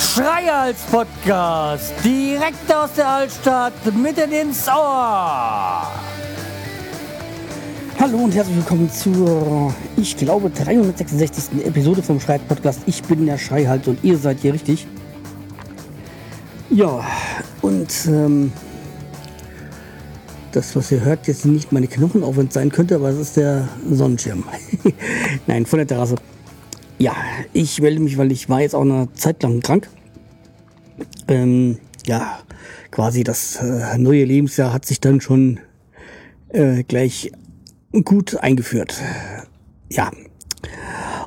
Schreihals 0.00 0.80
Podcast, 0.90 1.92
direkt 2.02 2.74
aus 2.74 2.92
der 2.96 3.08
Altstadt, 3.08 3.72
mitten 3.94 4.32
ins 4.32 4.66
Ohr. 4.68 5.86
Hallo 8.00 8.18
und 8.18 8.34
herzlich 8.34 8.56
willkommen 8.56 8.90
zur, 8.90 9.72
ich 9.96 10.16
glaube, 10.16 10.50
366. 10.50 11.64
Episode 11.64 12.02
vom 12.02 12.18
Schrei 12.18 12.38
Podcast. 12.38 12.80
Ich 12.86 13.02
bin 13.02 13.26
der 13.26 13.38
Schreihals 13.38 13.86
und 13.86 14.02
ihr 14.02 14.18
seid 14.18 14.40
hier 14.40 14.54
richtig. 14.54 14.86
Ja, 16.70 17.04
und 17.62 17.92
ähm, 18.06 18.52
das, 20.56 20.76
was 20.76 20.90
ihr 20.92 21.04
hört, 21.04 21.26
jetzt 21.26 21.44
nicht 21.44 21.72
meine 21.72 21.88
Knochen, 21.88 22.22
es 22.22 22.54
sein 22.54 22.70
könnte, 22.70 22.96
aber 22.96 23.08
es 23.10 23.18
ist 23.18 23.36
der 23.36 23.68
Sonnenschirm. 23.90 24.44
Nein, 25.46 25.66
von 25.66 25.78
der 25.78 25.86
Terrasse. 25.86 26.16
Ja, 26.98 27.14
ich 27.52 27.80
melde 27.80 28.00
mich, 28.00 28.18
weil 28.18 28.30
ich 28.30 28.48
war 28.48 28.60
jetzt 28.60 28.74
auch 28.74 28.82
eine 28.82 29.08
Zeit 29.14 29.42
lang 29.42 29.60
krank. 29.60 29.88
Ähm, 31.26 31.78
ja, 32.06 32.38
quasi 32.90 33.24
das 33.24 33.56
äh, 33.56 33.98
neue 33.98 34.24
Lebensjahr 34.24 34.72
hat 34.72 34.86
sich 34.86 35.00
dann 35.00 35.20
schon 35.20 35.60
äh, 36.50 36.84
gleich 36.84 37.32
gut 38.04 38.36
eingeführt. 38.36 39.00
Ja. 39.90 40.10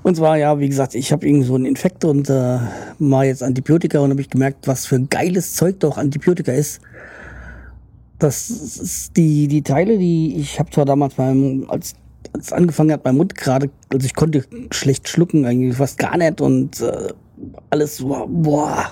Und 0.03 0.15
zwar, 0.15 0.37
ja, 0.37 0.59
wie 0.59 0.69
gesagt, 0.69 0.95
ich 0.95 1.11
habe 1.11 1.27
irgendwie 1.27 1.47
so 1.47 1.55
einen 1.55 1.65
Infekt 1.65 2.05
und 2.05 2.29
äh, 2.29 2.59
mal 2.97 3.25
jetzt 3.25 3.43
Antibiotika 3.43 3.99
und 3.99 4.11
habe 4.11 4.21
ich 4.21 4.29
gemerkt, 4.29 4.67
was 4.67 4.85
für 4.85 5.01
geiles 5.01 5.53
Zeug 5.53 5.79
doch 5.81 5.97
Antibiotika 5.97 6.53
ist. 6.53 6.81
Das 8.19 8.49
ist 8.49 9.15
die, 9.15 9.47
die 9.47 9.61
Teile, 9.61 9.97
die 9.97 10.37
ich 10.37 10.59
habe 10.59 10.71
zwar 10.71 10.85
damals 10.85 11.15
beim, 11.15 11.65
als 11.69 11.95
als 12.33 12.53
angefangen 12.53 12.91
hat, 12.91 13.05
mein 13.05 13.15
Mund 13.17 13.35
gerade, 13.35 13.69
also 13.91 14.05
ich 14.05 14.13
konnte 14.13 14.43
schlecht 14.71 15.07
schlucken, 15.07 15.45
eigentlich 15.45 15.75
fast 15.75 15.97
gar 15.97 16.17
nicht 16.17 16.41
und 16.41 16.81
äh, 16.81 17.09
alles, 17.69 18.01
boah, 18.01 18.91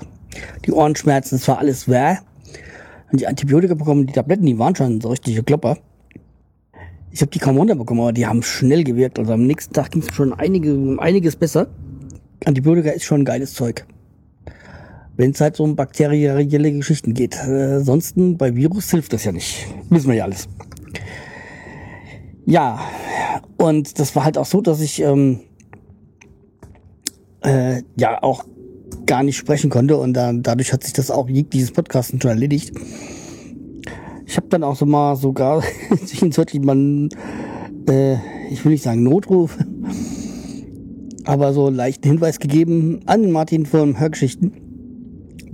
die 0.65 0.71
Ohrenschmerzen, 0.71 1.37
das 1.37 1.47
war 1.47 1.59
alles 1.59 1.87
weh. 1.87 2.15
Und 3.11 3.21
die 3.21 3.27
Antibiotika 3.27 3.73
bekommen, 3.75 4.07
die 4.07 4.13
Tabletten, 4.13 4.45
die 4.45 4.57
waren 4.57 4.75
schon 4.75 4.99
so 4.99 5.09
richtige 5.09 5.43
Klopper. 5.43 5.77
Ich 7.11 7.21
habe 7.21 7.31
die 7.31 7.39
kaum 7.39 7.57
runterbekommen, 7.57 8.03
aber 8.03 8.13
die 8.13 8.25
haben 8.25 8.43
schnell 8.43 8.83
gewirkt. 8.83 9.19
Also 9.19 9.33
am 9.33 9.47
nächsten 9.47 9.73
Tag 9.73 9.91
ging 9.91 10.01
es 10.01 10.13
schon 10.13 10.33
einige, 10.33 10.97
einiges 10.99 11.35
besser. 11.35 11.67
Antibiotika 12.43 12.89
ist 12.89 13.05
schon 13.05 13.23
geiles 13.23 13.53
Zeug. 13.53 13.85
Wenn 15.17 15.31
es 15.31 15.41
halt 15.41 15.55
so 15.55 15.63
um 15.63 15.75
bakterielle 15.75 16.71
Geschichten 16.73 17.13
geht. 17.13 17.35
Äh, 17.35 17.75
ansonsten 17.75 18.37
bei 18.37 18.55
Virus 18.55 18.91
hilft 18.91 19.13
das 19.13 19.23
ja 19.23 19.31
nicht. 19.31 19.65
Wissen 19.89 20.09
wir 20.09 20.15
ja 20.15 20.25
alles. 20.25 20.47
Ja, 22.45 22.79
und 23.57 23.97
das 23.99 24.15
war 24.15 24.23
halt 24.23 24.37
auch 24.37 24.45
so, 24.45 24.61
dass 24.61 24.81
ich 24.81 25.01
ähm, 25.01 25.39
äh, 27.41 27.81
ja 27.97 28.21
auch 28.21 28.45
gar 29.05 29.23
nicht 29.23 29.37
sprechen 29.37 29.69
konnte 29.69 29.97
und 29.97 30.13
dann, 30.13 30.43
dadurch 30.43 30.73
hat 30.73 30.83
sich 30.83 30.93
das 30.93 31.11
auch 31.11 31.27
dieses 31.27 31.71
Podcasten 31.71 32.21
schon 32.21 32.31
erledigt. 32.31 32.73
Ich 34.25 34.37
habe 34.37 34.47
dann 34.49 34.63
auch 34.63 34.75
so 34.75 34.85
mal 34.85 35.15
sogar 35.15 35.63
zwischenzeitlich 36.05 36.61
mal, 36.61 37.09
äh, 37.89 38.15
ich 38.51 38.63
will 38.63 38.73
nicht 38.73 38.83
sagen 38.83 39.03
Notruf, 39.03 39.57
aber 41.23 41.53
so 41.53 41.69
leichten 41.69 42.07
Hinweis 42.07 42.39
gegeben 42.39 42.99
an 43.05 43.31
Martin 43.31 43.65
vom 43.65 43.99
Hörgeschichten 43.99 44.64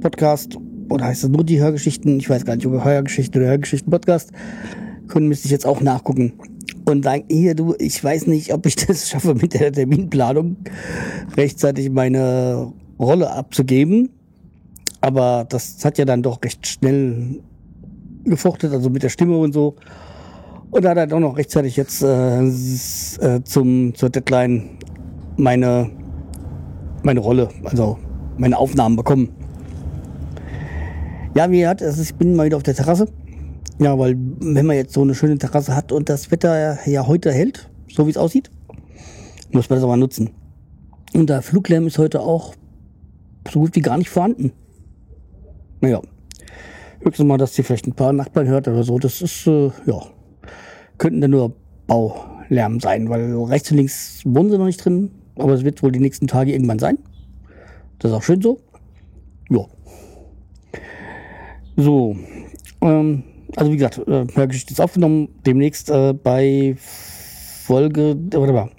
Podcast 0.02 0.58
oder 0.90 1.06
heißt 1.06 1.24
das 1.24 1.30
nur 1.30 1.44
die 1.44 1.62
Hörgeschichten? 1.62 2.20
Ich 2.20 2.30
weiß 2.30 2.46
gar 2.46 2.56
nicht, 2.56 2.66
ob 2.66 2.84
Hörgeschichten 2.84 3.42
oder 3.42 3.52
Hörgeschichten 3.52 3.90
Podcast. 3.90 4.32
Können 5.08 5.28
müsste 5.28 5.46
ich 5.46 5.52
jetzt 5.52 5.66
auch 5.66 5.82
nachgucken 5.82 6.34
und 6.86 7.04
sagen, 7.04 7.24
hier 7.30 7.56
du, 7.56 7.76
ich 7.80 8.04
weiß 8.04 8.28
nicht, 8.28 8.54
ob 8.54 8.66
ich 8.66 8.76
das 8.88 9.10
schaffe 9.10 9.36
mit 9.36 9.54
der 9.54 9.72
Terminplanung 9.72 10.58
rechtzeitig 11.38 11.90
meine 11.90 12.74
Rolle 13.00 13.32
abzugeben. 13.32 14.10
Aber 15.00 15.46
das 15.50 15.84
hat 15.84 15.98
ja 15.98 16.06
dann 16.06 16.22
doch 16.22 16.44
recht 16.44 16.68
schnell 16.68 17.40
gefruchtet, 18.24 18.72
also 18.72 18.90
mit 18.90 19.02
der 19.04 19.10
Stimme 19.10 19.38
und 19.38 19.54
so. 19.54 19.76
Und 20.70 20.86
da 20.86 20.92
hat 20.92 20.98
er 20.98 21.08
doch 21.08 21.20
noch 21.20 21.38
rechtzeitig 21.38 21.76
jetzt 21.76 22.02
äh, 22.02 22.44
äh, 22.44 23.44
zum, 23.44 23.94
zur 23.96 24.10
Deadline 24.10 24.78
meine, 25.38 25.90
meine 27.04 27.20
Rolle, 27.20 27.50
also 27.64 27.98
meine 28.38 28.58
Aufnahmen 28.58 28.96
bekommen. 28.96 29.30
Ja, 31.34 31.50
wie 31.50 31.66
hat 31.66 31.82
es, 31.82 31.98
ich 31.98 32.14
bin 32.16 32.36
mal 32.36 32.46
wieder 32.46 32.58
auf 32.58 32.64
der 32.64 32.76
Terrasse. 32.76 33.08
Ja, 33.80 33.98
weil 33.98 34.18
wenn 34.18 34.66
man 34.66 34.76
jetzt 34.76 34.94
so 34.94 35.02
eine 35.02 35.16
schöne 35.16 35.38
Terrasse 35.38 35.76
hat 35.76 35.92
und 35.94 36.10
das 36.10 36.30
Wetter 36.30 36.78
ja 36.86 37.08
heute 37.08 37.32
hält, 37.32 37.70
so 37.90 38.06
wie 38.06 38.12
es 38.12 38.18
aussieht, 38.18 38.52
muss 39.52 39.70
man 39.70 39.78
das 39.78 39.84
aber 39.84 39.96
nutzen. 39.96 40.32
Und 41.14 41.30
der 41.30 41.42
Fluglärm 41.42 41.88
ist 41.88 41.98
heute 41.98 42.20
auch 42.20 42.54
so 43.50 43.62
gut 43.62 43.76
wie 43.76 43.82
gar 43.82 43.98
nicht 43.98 44.10
vorhanden. 44.10 44.52
Naja, 45.80 46.02
höchstens 47.00 47.28
mal, 47.28 47.38
dass 47.38 47.58
ihr 47.58 47.64
vielleicht 47.64 47.88
ein 47.88 47.94
paar 47.94 48.14
Nachbarn 48.14 48.48
hört 48.48 48.68
oder 48.68 48.84
so. 48.84 49.00
Das 49.00 49.22
ist, 49.22 49.48
äh, 49.48 49.72
ja, 49.86 50.02
könnten 50.98 51.22
dann 51.22 51.32
nur 51.32 51.54
Baulärm 51.88 52.82
sein, 52.82 53.10
weil 53.10 53.34
rechts 53.46 53.72
und 53.72 53.78
links 53.78 54.22
wohnen 54.26 54.52
sie 54.52 54.58
noch 54.58 54.66
nicht 54.66 54.84
drin, 54.84 55.12
aber 55.36 55.54
es 55.54 55.64
wird 55.64 55.82
wohl 55.82 55.94
die 55.94 56.00
nächsten 56.00 56.28
Tage 56.28 56.52
irgendwann 56.52 56.80
sein. 56.80 56.98
Das 58.00 58.12
ist 58.12 58.18
auch 58.18 58.24
schön 58.24 58.42
so. 58.42 58.60
Ja. 59.50 59.66
So, 61.78 62.16
ähm, 62.82 63.24
also 63.56 63.72
wie 63.72 63.78
gesagt, 63.78 64.00
äh, 64.08 64.28
Hörgeschichte 64.34 64.74
ist 64.74 64.80
aufgenommen, 64.80 65.30
demnächst 65.46 65.90
äh, 65.90 66.14
bei 66.14 66.76
Folge, 66.78 68.18
warte 68.34 68.54
mal, 68.54 68.70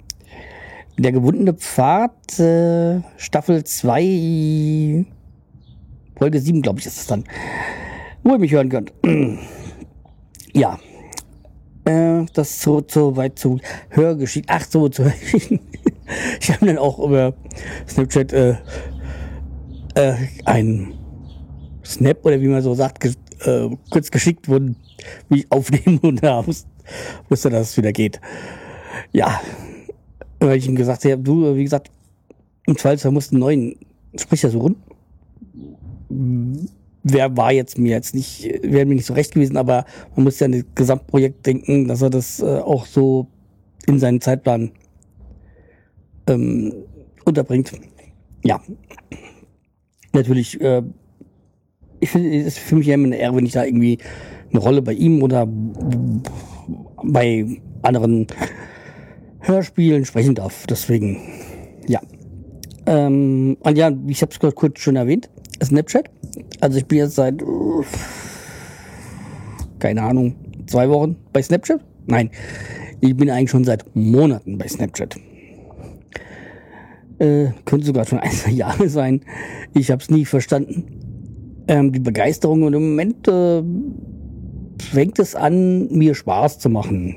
der 0.97 1.11
gewundene 1.11 1.53
Pfad, 1.53 2.39
äh, 2.39 3.01
Staffel 3.17 3.63
2, 3.63 5.05
Folge 6.17 6.39
7, 6.39 6.61
glaube 6.61 6.79
ich, 6.79 6.85
ist 6.85 6.97
es 6.97 7.07
dann, 7.07 7.23
wo 8.23 8.33
ihr 8.33 8.39
mich 8.39 8.51
hören 8.51 8.69
könnt. 8.69 8.93
ja, 10.53 10.79
äh, 11.85 12.25
das 12.33 12.61
so, 12.61 12.83
so 12.87 13.15
weit 13.15 13.39
zu 13.39 13.59
Hörgeschichten, 13.89 14.55
ach 14.55 14.65
so, 14.69 14.89
zu 14.89 15.03
Hörgeschichten. 15.05 15.59
ich 16.39 16.51
habe 16.51 16.65
dann 16.67 16.77
auch 16.77 16.99
über 16.99 17.33
Snapchat 17.87 18.33
äh, 18.33 18.55
äh, 19.95 20.13
ein 20.45 20.92
Snap 21.85 22.25
oder 22.25 22.39
wie 22.41 22.47
man 22.47 22.61
so 22.61 22.73
sagt, 22.73 23.05
äh, 23.05 23.69
kurz 23.89 24.11
geschickt 24.11 24.47
wurden, 24.47 24.75
wie 25.29 25.39
ich 25.39 25.51
aufnehmen 25.51 25.99
und 26.01 26.23
da 26.23 26.45
wusste, 26.45 27.49
dass 27.49 27.71
es 27.71 27.77
wieder 27.77 27.91
geht. 27.91 28.19
Ja, 29.11 29.41
weil 30.39 30.57
ich 30.57 30.67
ihm 30.67 30.75
gesagt 30.75 31.05
habe, 31.05 31.17
du, 31.17 31.55
wie 31.55 31.63
gesagt, 31.63 31.89
im 32.65 32.77
Zweifelsfall 32.77 33.11
musst 33.11 33.31
einen 33.31 33.39
neuen 33.39 33.75
Sprecher 34.15 34.49
suchen. 34.49 34.75
Wer 37.03 37.35
war 37.35 37.51
jetzt 37.51 37.77
mir 37.77 37.91
jetzt 37.91 38.15
nicht, 38.15 38.43
wäre 38.61 38.85
mir 38.85 38.95
nicht 38.95 39.05
so 39.05 39.13
recht 39.13 39.33
gewesen, 39.33 39.57
aber 39.57 39.85
man 40.15 40.23
muss 40.23 40.39
ja 40.39 40.45
an 40.45 40.53
das 40.53 40.63
Gesamtprojekt 40.75 41.45
denken, 41.45 41.87
dass 41.87 42.01
er 42.01 42.09
das 42.09 42.39
äh, 42.39 42.59
auch 42.59 42.85
so 42.85 43.27
in 43.87 43.99
seinen 43.99 44.21
Zeitplan 44.21 44.71
ähm, 46.27 46.73
unterbringt. 47.25 47.73
Ja. 48.43 48.61
Natürlich 50.13 50.61
äh, 50.61 50.83
ich 52.03 52.09
finde, 52.09 52.37
es 52.37 52.47
ist 52.47 52.59
für 52.59 52.75
mich 52.75 52.89
immer 52.89 53.05
eine 53.05 53.15
Ehre, 53.15 53.35
wenn 53.37 53.45
ich 53.45 53.53
da 53.53 53.63
irgendwie 53.63 53.97
eine 54.51 54.59
Rolle 54.59 54.81
bei 54.81 54.91
ihm 54.91 55.23
oder 55.23 55.47
bei 57.01 57.45
anderen 57.81 58.27
Hörspielen 59.39 60.03
sprechen 60.03 60.35
darf. 60.35 60.65
Deswegen, 60.67 61.17
ja. 61.87 62.01
Ähm, 62.85 63.55
und 63.61 63.77
ja, 63.77 63.91
ich 64.07 64.21
habe 64.21 64.33
es 64.33 64.55
kurz 64.55 64.79
schon 64.79 64.97
erwähnt, 64.97 65.29
Snapchat. 65.63 66.09
Also 66.59 66.77
ich 66.77 66.85
bin 66.85 66.97
jetzt 66.97 67.15
seit, 67.15 67.41
keine 69.79 70.01
Ahnung, 70.01 70.35
zwei 70.67 70.89
Wochen 70.89 71.15
bei 71.31 71.41
Snapchat. 71.41 71.79
Nein, 72.05 72.31
ich 72.99 73.15
bin 73.15 73.29
eigentlich 73.29 73.51
schon 73.51 73.63
seit 73.63 73.85
Monaten 73.95 74.57
bei 74.57 74.67
Snapchat. 74.67 75.15
Äh, 77.19 77.51
könnte 77.63 77.85
sogar 77.85 78.05
schon 78.05 78.19
ein, 78.19 78.31
zwei 78.31 78.51
Jahre 78.51 78.89
sein. 78.89 79.21
Ich 79.73 79.89
habe 79.89 80.01
es 80.01 80.09
nie 80.09 80.25
verstanden 80.25 81.02
ähm, 81.67 81.91
die 81.91 81.99
Begeisterung 81.99 82.63
und 82.63 82.73
im 82.73 82.89
Moment 82.89 83.27
äh, 83.27 83.63
fängt 84.81 85.19
es 85.19 85.35
an, 85.35 85.87
mir 85.91 86.15
Spaß 86.15 86.59
zu 86.59 86.69
machen. 86.69 87.15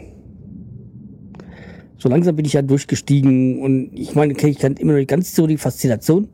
So 1.99 2.09
langsam 2.09 2.37
bin 2.37 2.45
ich 2.45 2.53
ja 2.53 2.63
durchgestiegen 2.63 3.63
und 3.63 3.91
ich 3.95 4.15
meine, 4.15 4.35
ich 4.35 4.59
kann 4.59 4.75
immer 4.75 4.99
noch 4.99 5.07
ganz 5.07 5.35
so 5.35 5.47
die 5.47 5.57
Faszination 5.57 6.29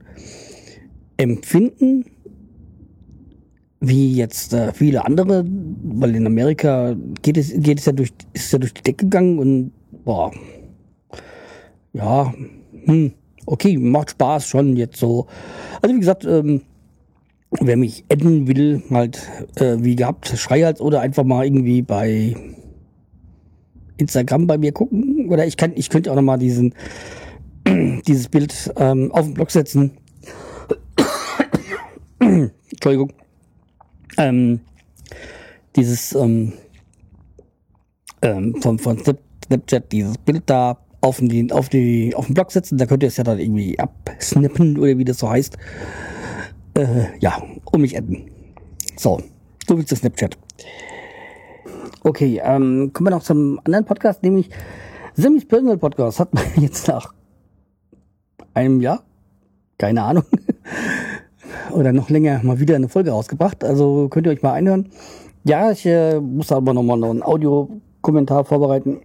empfinden, 1.17 2.05
wie 3.81 4.15
jetzt 4.15 4.53
äh, 4.53 4.73
viele 4.73 5.05
andere, 5.05 5.45
weil 5.47 6.15
in 6.15 6.27
Amerika 6.27 6.97
geht 7.23 7.37
es, 7.37 7.53
geht 7.55 7.79
es 7.79 7.87
ja 7.87 7.93
durch, 7.93 8.13
ist 8.33 8.47
es 8.47 8.53
ja 8.53 8.59
durch 8.59 8.75
die 8.75 8.83
Decke 8.83 9.05
gegangen 9.05 9.39
und 9.39 9.73
boah, 10.05 10.33
ja, 11.93 12.33
hm, 12.85 13.13
okay, 13.47 13.77
macht 13.79 14.11
Spaß 14.11 14.47
schon 14.47 14.77
jetzt 14.77 14.99
so. 14.99 15.27
Also 15.81 15.95
wie 15.95 16.01
gesagt, 16.01 16.25
ähm, 16.25 16.63
wer 17.61 17.77
mich 17.77 18.05
adden 18.11 18.49
will, 18.49 18.83
halt 18.91 19.29
äh, 19.57 19.77
wie 19.79 19.97
gehabt, 19.97 20.29
Schreihals 20.29 20.81
oder 20.81 21.01
einfach 21.01 21.25
mal 21.25 21.45
irgendwie 21.45 21.83
bei 21.83 22.35
Instagram 23.97 24.47
bei 24.47 24.59
mir 24.59 24.73
gucken. 24.73 25.29
Oder 25.29 25.47
ich 25.47 25.57
kann, 25.57 25.73
ich 25.75 25.91
könnte 25.91 26.11
auch 26.11 26.17
noch 26.17 26.23
mal 26.23 26.39
diesen, 26.39 26.75
dieses 28.07 28.29
Bild 28.29 28.73
ähm, 28.77 29.13
auf 29.13 29.27
den 29.27 29.35
Blog 29.35 29.51
setzen. 29.51 29.93
Entschuldigung. 32.19 33.13
Ähm, 34.19 34.61
dieses 35.77 36.15
ähm, 36.15 36.53
ähm, 38.23 38.57
von, 38.61 38.79
von 38.79 38.99
Snapchat, 38.99 39.93
dieses 39.93 40.19
Bild 40.19 40.45
da 40.47 40.79
auf 41.01 41.19
den, 41.19 41.51
auf, 41.51 41.69
die, 41.69 42.15
auf 42.15 42.27
den 42.27 42.35
Blog 42.35 42.53
setzen. 42.53 42.79
Da 42.79 42.87
könnt 42.87 43.03
ihr 43.03 43.09
es 43.09 43.17
ja 43.17 43.25
dann 43.25 43.39
irgendwie 43.39 43.79
absnippen 43.79 44.79
oder 44.79 44.97
wie 44.99 45.05
das 45.05 45.19
so 45.19 45.29
heißt. 45.29 45.57
Äh, 46.75 47.19
ja, 47.21 47.43
und 47.71 47.81
mich 47.81 47.97
adden. 47.97 48.31
So, 48.97 49.21
so 49.67 49.77
viel 49.77 49.87
zu 49.87 49.97
Snapchat. 49.97 50.39
Okay, 52.03 52.41
ähm, 52.43 52.91
kommen 52.93 53.09
wir 53.09 53.11
noch 53.11 53.23
zum 53.23 53.61
anderen 53.65 53.85
Podcast, 53.85 54.23
nämlich 54.23 54.51
Simmys 55.15 55.45
Personal 55.45 55.77
Podcast. 55.77 56.19
Hat 56.19 56.33
man 56.33 56.45
jetzt 56.57 56.89
nach 56.89 57.13
einem 58.55 58.81
Jahr, 58.81 59.03
keine 59.79 60.03
Ahnung, 60.03 60.25
oder 61.73 61.93
noch 61.93 62.11
länger 62.11 62.41
mal 62.43 62.59
wieder 62.59 62.77
eine 62.77 62.89
Folge 62.89 63.11
rausgebracht. 63.11 63.65
Also 63.65 64.09
könnt 64.09 64.27
ihr 64.27 64.33
euch 64.33 64.43
mal 64.43 64.55
einhören. 64.55 64.89
Ja, 65.45 65.71
ich 65.73 65.85
äh, 65.85 66.21
muss 66.21 66.53
aber 66.53 66.73
nochmal 66.73 66.99
noch 66.99 67.11
einen 67.11 67.23
Audiokommentar 67.23 68.45
vorbereiten, 68.45 69.01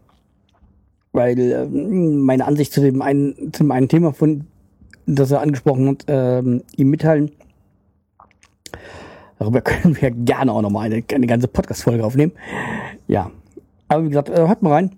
weil 1.11 1.39
äh, 1.39 1.65
meine 1.67 2.45
Ansicht 2.45 2.71
zu 2.71 2.81
dem 2.81 3.01
einen, 3.01 3.51
zu 3.51 3.63
dem 3.63 3.71
einen 3.71 3.89
Thema 3.89 4.13
von, 4.13 4.45
das 5.05 5.31
er 5.31 5.41
angesprochen 5.41 5.89
hat, 5.89 6.07
äh, 6.09 6.39
ihm 6.41 6.89
mitteilen. 6.89 7.31
Darüber 9.39 9.61
können 9.61 9.99
wir 9.99 10.11
gerne 10.11 10.51
auch 10.51 10.61
nochmal 10.61 10.85
eine, 10.85 11.03
eine 11.13 11.27
ganze 11.27 11.47
Podcast-Folge 11.47 12.03
aufnehmen. 12.05 12.33
Ja. 13.07 13.31
Aber 13.87 14.03
wie 14.03 14.09
gesagt, 14.09 14.29
äh, 14.29 14.47
hört 14.47 14.61
mal 14.61 14.73
rein. 14.73 14.95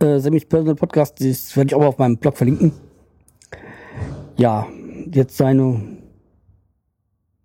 Äh, 0.00 0.18
Sammys 0.18 0.44
Personal 0.44 0.74
Podcast, 0.74 1.20
das 1.20 1.56
werde 1.56 1.68
ich 1.68 1.74
auch 1.74 1.84
auf 1.84 1.98
meinem 1.98 2.18
Blog 2.18 2.36
verlinken. 2.36 2.72
Ja, 4.36 4.66
jetzt 5.10 5.36
seine 5.36 5.80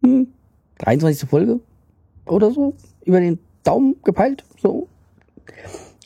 hm, 0.03 0.27
23. 0.79 1.29
Folge 1.29 1.59
oder 2.25 2.51
so. 2.51 2.75
Über 3.05 3.19
den 3.19 3.39
Daumen 3.63 3.95
gepeilt. 4.03 4.43
So. 4.61 4.87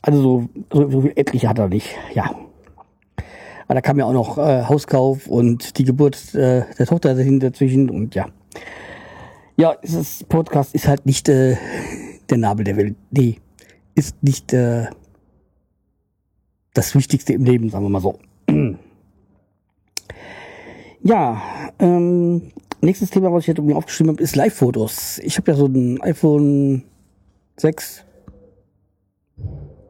Also 0.02 0.22
so, 0.22 0.50
so, 0.72 0.92
so 0.92 1.02
viel 1.02 1.14
etliche 1.16 1.50
hat 1.50 1.58
er 1.58 1.68
nicht. 1.68 1.96
Ja. 2.14 2.36
Aber 3.68 3.74
da 3.74 3.82
kam 3.82 3.98
ja 3.98 4.06
auch 4.06 4.14
noch 4.14 4.38
äh, 4.38 4.64
Hauskauf 4.66 5.28
und 5.28 5.80
die 5.80 5.84
Geburt 5.84 6.36
äh, 6.36 6.64
der 6.78 6.86
Tochter 6.86 7.16
dazwischen 7.16 7.90
und 7.90 8.14
ja. 8.14 8.28
Ja, 9.58 9.76
dieses 9.82 10.24
Podcast 10.26 10.76
ist 10.76 10.88
halt 10.88 11.06
nicht 11.06 11.30
äh, 11.30 11.56
der 12.30 12.38
Nabel 12.38 12.66
der 12.66 12.76
Welt. 12.76 12.96
Nee, 13.12 13.40
ist 13.96 14.22
nicht 14.22 14.52
äh, 14.52 14.88
das 16.74 16.94
Wichtigste 16.94 17.34
im 17.34 17.46
Leben, 17.46 17.70
sagen 17.70 17.86
wir 17.86 17.90
mal 17.90 18.02
so. 18.02 18.20
ja, 21.04 21.42
ähm, 21.80 22.52
nächstes 22.82 23.12
Thema, 23.12 23.32
was 23.32 23.44
ich 23.44 23.48
jetzt 23.48 23.62
mir 23.62 23.78
aufgeschrieben 23.78 24.12
habe, 24.12 24.24
ist 24.24 24.36
Live-Fotos. 24.36 25.20
Ich 25.20 25.38
habe 25.38 25.52
ja 25.52 25.58
so 25.58 25.68
ein 25.68 26.02
iPhone 26.02 26.84
6, 27.56 28.04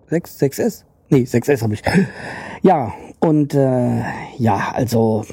6, 0.09 0.41
6S? 0.41 0.83
Nee, 1.09 1.23
6S 1.23 1.63
habe 1.63 1.73
ich. 1.73 1.81
Ja, 2.61 2.93
und 3.19 3.55
äh, 3.55 4.03
ja, 4.37 4.71
also 4.73 5.25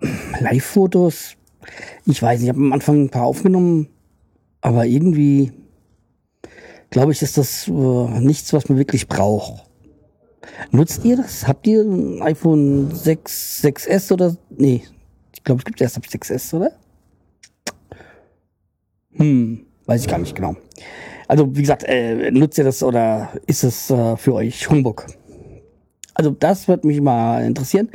Live-Fotos 0.40 1.36
ich 2.06 2.22
weiß 2.22 2.42
ich 2.42 2.48
habe 2.48 2.58
am 2.58 2.72
Anfang 2.72 3.04
ein 3.04 3.10
paar 3.10 3.24
aufgenommen, 3.24 3.88
aber 4.60 4.86
irgendwie 4.86 5.52
glaube 6.94 7.10
ich, 7.10 7.20
ist 7.22 7.36
das 7.36 7.66
äh, 7.66 7.72
nichts, 7.72 8.52
was 8.52 8.68
man 8.68 8.78
wirklich 8.78 9.08
braucht. 9.08 9.64
Nutzt 10.70 11.04
ihr 11.04 11.16
das? 11.16 11.46
Habt 11.46 11.66
ihr 11.66 11.82
ein 11.82 12.22
iPhone 12.22 12.94
6, 12.94 13.64
6S 13.64 14.12
oder? 14.12 14.36
Nee, 14.48 14.84
ich 15.34 15.42
glaube, 15.42 15.58
es 15.58 15.64
gibt 15.64 15.80
erst 15.80 15.96
ab 15.96 16.04
6S, 16.08 16.54
oder? 16.54 16.70
Hm, 19.14 19.66
weiß 19.86 20.02
ich 20.02 20.08
gar 20.08 20.18
nicht 20.18 20.36
genau. 20.36 20.54
Also, 21.26 21.56
wie 21.56 21.62
gesagt, 21.62 21.82
äh, 21.84 22.30
nutzt 22.30 22.58
ihr 22.58 22.64
das 22.64 22.80
oder 22.84 23.30
ist 23.46 23.64
es 23.64 23.90
äh, 23.90 24.16
für 24.16 24.34
euch 24.34 24.70
Humbug? 24.70 25.06
Also, 26.14 26.30
das 26.30 26.68
wird 26.68 26.84
mich 26.84 27.00
mal 27.00 27.44
interessieren. 27.44 27.90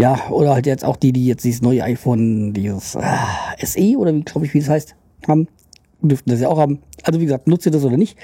Ja, 0.00 0.30
oder 0.30 0.54
halt 0.54 0.64
jetzt 0.64 0.82
auch 0.82 0.96
die, 0.96 1.12
die 1.12 1.26
jetzt 1.26 1.44
dieses 1.44 1.60
neue 1.60 1.84
iPhone, 1.84 2.54
dieses 2.54 2.94
äh, 2.94 3.66
SE 3.66 3.98
oder 3.98 4.14
wie 4.14 4.22
glaube 4.22 4.46
ich, 4.46 4.54
wie 4.54 4.60
das 4.60 4.70
heißt, 4.70 4.96
haben. 5.28 5.46
Dürften 6.00 6.30
das 6.30 6.40
ja 6.40 6.48
auch 6.48 6.56
haben. 6.56 6.80
Also 7.02 7.20
wie 7.20 7.24
gesagt, 7.24 7.46
nutzt 7.46 7.66
ihr 7.66 7.72
das 7.72 7.84
oder 7.84 7.98
nicht? 7.98 8.16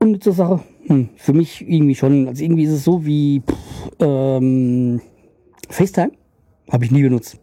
Unnütze 0.00 0.32
Sache. 0.32 0.60
Hm, 0.88 1.10
für 1.14 1.32
mich 1.32 1.60
irgendwie 1.60 1.94
schon. 1.94 2.26
Also 2.26 2.42
irgendwie 2.42 2.64
ist 2.64 2.72
es 2.72 2.82
so 2.82 3.06
wie 3.06 3.40
pff, 3.40 3.90
ähm, 4.00 5.00
FaceTime. 5.68 6.10
Habe 6.72 6.86
ich 6.86 6.90
nie 6.90 7.04
benutzt. 7.04 7.38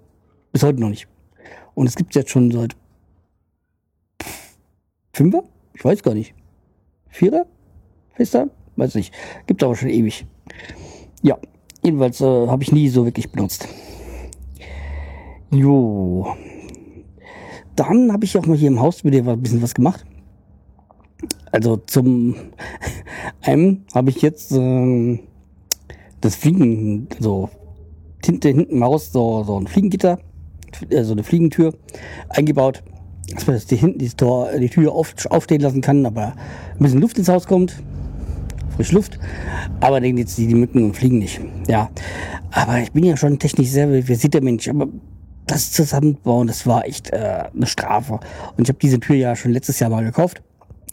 Bis 0.51 0.63
heute 0.63 0.81
noch 0.81 0.89
nicht. 0.89 1.07
Und 1.75 1.87
es 1.87 1.95
gibt 1.95 2.09
es 2.09 2.15
jetzt 2.15 2.31
schon 2.31 2.51
seit 2.51 2.75
Fünfer? 5.13 5.43
Ich 5.73 5.85
weiß 5.85 6.03
gar 6.03 6.13
nicht. 6.13 6.33
Vierer? 7.07 7.45
FaceTime? 8.15 8.49
Weiß 8.75 8.95
nicht. 8.95 9.13
Gibt 9.47 9.63
aber 9.63 9.77
schon 9.77 9.87
ewig. 9.87 10.25
Ja, 11.21 11.37
Jedenfalls 11.89 12.21
äh, 12.21 12.47
habe 12.47 12.61
ich 12.61 12.71
nie 12.71 12.87
so 12.87 13.03
wirklich 13.05 13.31
benutzt. 13.31 13.67
Jo. 15.49 16.35
Dann 17.75 18.13
habe 18.13 18.25
ich 18.25 18.37
auch 18.37 18.45
mal 18.45 18.55
hier 18.55 18.67
im 18.67 18.79
Haus 18.79 19.03
mit 19.03 19.15
dir 19.15 19.27
ein 19.27 19.41
bisschen 19.41 19.63
was 19.63 19.73
gemacht. 19.73 20.05
Also 21.51 21.77
zum 21.77 22.35
einem 23.41 23.85
habe 23.95 24.11
ich 24.11 24.21
jetzt 24.21 24.51
äh, 24.51 25.19
das 26.21 26.35
Fliegen, 26.35 27.07
so 27.19 27.49
Tinte 28.21 28.49
hinten 28.49 28.75
im 28.75 28.83
Haus, 28.83 29.11
so, 29.11 29.43
so 29.43 29.59
ein 29.59 29.65
Fliegengitter, 29.65 30.19
äh, 30.91 31.03
so 31.03 31.13
eine 31.13 31.23
Fliegentür 31.23 31.73
eingebaut, 32.29 32.83
dass 33.33 33.47
man 33.47 33.55
das 33.55 33.65
die 33.65 33.77
hinten 33.77 33.97
die, 33.97 34.09
Tor, 34.09 34.51
die 34.59 34.69
Tür 34.69 34.91
auf, 34.91 35.15
aufstehen 35.31 35.61
lassen 35.61 35.81
kann, 35.81 36.05
aber 36.05 36.35
ein 36.73 36.77
bisschen 36.77 37.01
Luft 37.01 37.17
ins 37.17 37.29
Haus 37.29 37.47
kommt 37.47 37.81
frisch 38.79 38.93
Luft. 38.93 39.19
Aber 39.81 39.99
die, 39.99 40.13
die 40.13 40.55
Mücken 40.55 40.85
und 40.85 40.95
fliegen 40.95 41.19
nicht. 41.19 41.41
Ja. 41.67 41.89
Aber 42.51 42.79
ich 42.79 42.93
bin 42.93 43.03
ja 43.03 43.17
schon 43.17 43.37
technisch 43.37 43.67
sehr 43.67 43.89
versierter 44.03 44.39
Mensch. 44.39 44.69
Aber 44.69 44.87
das 45.47 45.73
Zusammenbauen, 45.73 46.47
das 46.47 46.65
war 46.65 46.85
echt 46.85 47.11
äh, 47.11 47.43
eine 47.53 47.65
Strafe. 47.65 48.13
Und 48.55 48.63
ich 48.63 48.69
habe 48.69 48.79
diese 48.79 48.97
Tür 49.01 49.17
ja 49.17 49.35
schon 49.35 49.51
letztes 49.51 49.79
Jahr 49.79 49.89
mal 49.89 50.05
gekauft. 50.05 50.41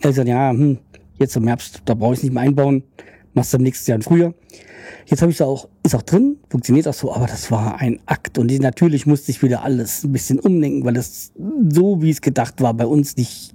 Also 0.02 0.22
ja, 0.22 0.50
hm, 0.50 0.78
jetzt 1.18 1.36
im 1.36 1.46
Herbst, 1.46 1.82
da 1.84 1.94
brauche 1.94 2.14
ich 2.14 2.18
es 2.18 2.22
nicht 2.24 2.32
mehr 2.32 2.42
einbauen. 2.42 2.82
Machst 3.34 3.54
du 3.54 3.58
nächstes 3.58 3.86
Jahr 3.86 3.96
im 3.96 4.02
Frühjahr. 4.02 4.34
Jetzt 5.06 5.22
habe 5.22 5.30
ich 5.30 5.36
es 5.36 5.42
auch, 5.42 5.68
ist 5.84 5.94
auch 5.94 6.02
drin, 6.02 6.38
funktioniert 6.48 6.88
auch 6.88 6.94
so, 6.94 7.14
aber 7.14 7.26
das 7.26 7.52
war 7.52 7.80
ein 7.80 8.00
Akt. 8.06 8.38
Und 8.38 8.50
natürlich 8.58 9.06
musste 9.06 9.30
ich 9.30 9.42
wieder 9.42 9.62
alles 9.62 10.02
ein 10.02 10.10
bisschen 10.10 10.40
umdenken, 10.40 10.84
weil 10.84 10.94
das 10.94 11.32
so, 11.68 12.02
wie 12.02 12.10
es 12.10 12.20
gedacht 12.20 12.60
war, 12.60 12.74
bei 12.74 12.86
uns 12.86 13.16
nicht 13.16 13.54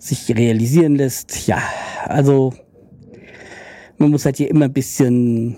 sich 0.00 0.36
realisieren 0.36 0.96
lässt. 0.96 1.46
Ja, 1.46 1.62
also 2.06 2.54
man 3.98 4.10
muss 4.10 4.24
halt 4.24 4.36
hier 4.36 4.48
immer 4.48 4.66
ein 4.66 4.72
bisschen 4.72 5.56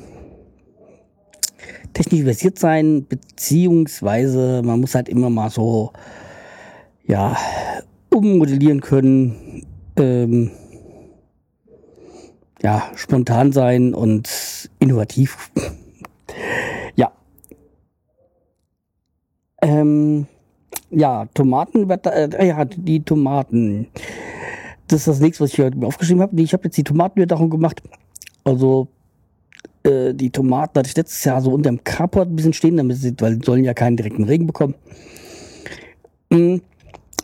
technisch 1.92 2.22
versiert 2.22 2.58
sein, 2.58 3.06
beziehungsweise 3.06 4.62
man 4.64 4.80
muss 4.80 4.94
halt 4.94 5.08
immer 5.08 5.30
mal 5.30 5.50
so, 5.50 5.92
ja, 7.06 7.36
ummodellieren 8.10 8.80
können, 8.80 9.66
ähm, 9.96 10.50
ja, 12.62 12.90
spontan 12.94 13.52
sein 13.52 13.94
und 13.94 14.70
innovativ. 14.78 15.50
ja. 16.96 17.12
Ähm, 19.62 20.26
ja, 20.90 21.26
Tomaten, 21.34 21.88
äh, 21.88 22.46
ja, 22.46 22.64
die 22.64 23.02
Tomaten. 23.02 23.88
Das 24.88 25.00
ist 25.00 25.08
das 25.08 25.20
nächste, 25.20 25.44
was 25.44 25.52
ich 25.52 25.60
heute 25.60 25.86
aufgeschrieben 25.86 26.22
habe. 26.22 26.40
Ich 26.40 26.52
habe 26.52 26.64
jetzt 26.64 26.76
die 26.76 26.84
Tomatenüberdachung 26.84 27.48
gemacht. 27.48 27.80
Also 28.50 28.88
äh, 29.84 30.12
die 30.12 30.30
Tomaten 30.30 30.76
hatte 30.76 30.88
ich 30.88 30.96
letztes 30.96 31.22
Jahr 31.22 31.40
so 31.40 31.52
unter 31.52 31.70
dem 31.70 31.84
Carport 31.84 32.28
ein 32.28 32.34
bisschen 32.34 32.52
stehen, 32.52 32.76
damit 32.76 32.96
sie, 32.96 33.14
weil 33.20 33.34
sie 33.34 33.42
sollen 33.44 33.62
ja 33.62 33.74
keinen 33.74 33.96
direkten 33.96 34.24
Regen 34.24 34.48
bekommen. 34.48 34.74
Mhm. 36.30 36.62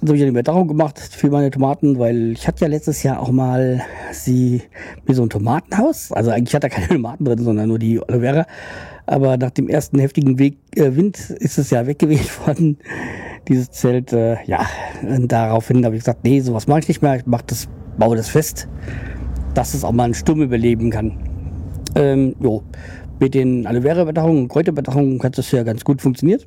So 0.02 0.08
habe 0.08 0.18
ich 0.18 0.22
eine 0.22 0.30
Überdachung 0.30 0.68
gemacht 0.68 1.00
für 1.00 1.28
meine 1.30 1.50
Tomaten, 1.50 1.98
weil 1.98 2.32
ich 2.32 2.46
hatte 2.46 2.64
ja 2.64 2.68
letztes 2.68 3.02
Jahr 3.02 3.18
auch 3.18 3.32
mal 3.32 3.82
sie 4.12 4.62
mir 5.04 5.14
so 5.14 5.22
ein 5.22 5.30
Tomatenhaus. 5.30 6.12
Also 6.12 6.30
eigentlich 6.30 6.54
hat 6.54 6.62
da 6.62 6.68
keine 6.68 6.86
Tomaten 6.94 7.24
drin, 7.24 7.38
sondern 7.38 7.68
nur 7.68 7.80
die 7.80 8.00
Aloe 8.00 8.20
Vera. 8.20 8.46
Aber 9.06 9.36
nach 9.36 9.50
dem 9.50 9.68
ersten 9.68 9.98
heftigen 9.98 10.38
Weg, 10.38 10.58
äh, 10.76 10.94
Wind 10.94 11.18
ist 11.30 11.58
es 11.58 11.70
ja 11.70 11.88
weggeweht 11.88 12.38
worden, 12.46 12.78
dieses 13.48 13.72
Zelt. 13.72 14.12
Äh, 14.12 14.36
ja, 14.44 14.64
und 15.02 15.32
daraufhin 15.32 15.84
habe 15.84 15.96
ich 15.96 16.02
gesagt, 16.02 16.22
nee, 16.22 16.38
sowas 16.38 16.68
mache 16.68 16.80
ich 16.80 16.88
nicht 16.88 17.02
mehr. 17.02 17.16
Ich 17.16 17.26
mach 17.26 17.42
das, 17.42 17.66
baue 17.98 18.16
das 18.16 18.28
fest 18.28 18.68
dass 19.56 19.72
es 19.72 19.84
auch 19.84 19.92
mal 19.92 20.04
einen 20.04 20.14
Sturm 20.14 20.42
überleben 20.42 20.90
kann. 20.90 21.18
Ähm, 21.94 22.36
jo. 22.40 22.62
Mit 23.18 23.32
den 23.32 23.66
Aloe 23.66 23.82
Vera 23.82 24.02
Überdachungen 24.02 24.42
und 24.42 24.48
Kräuterbedachungen 24.48 25.22
hat 25.22 25.38
das 25.38 25.50
ja 25.50 25.62
ganz 25.62 25.82
gut 25.82 26.02
funktioniert. 26.02 26.46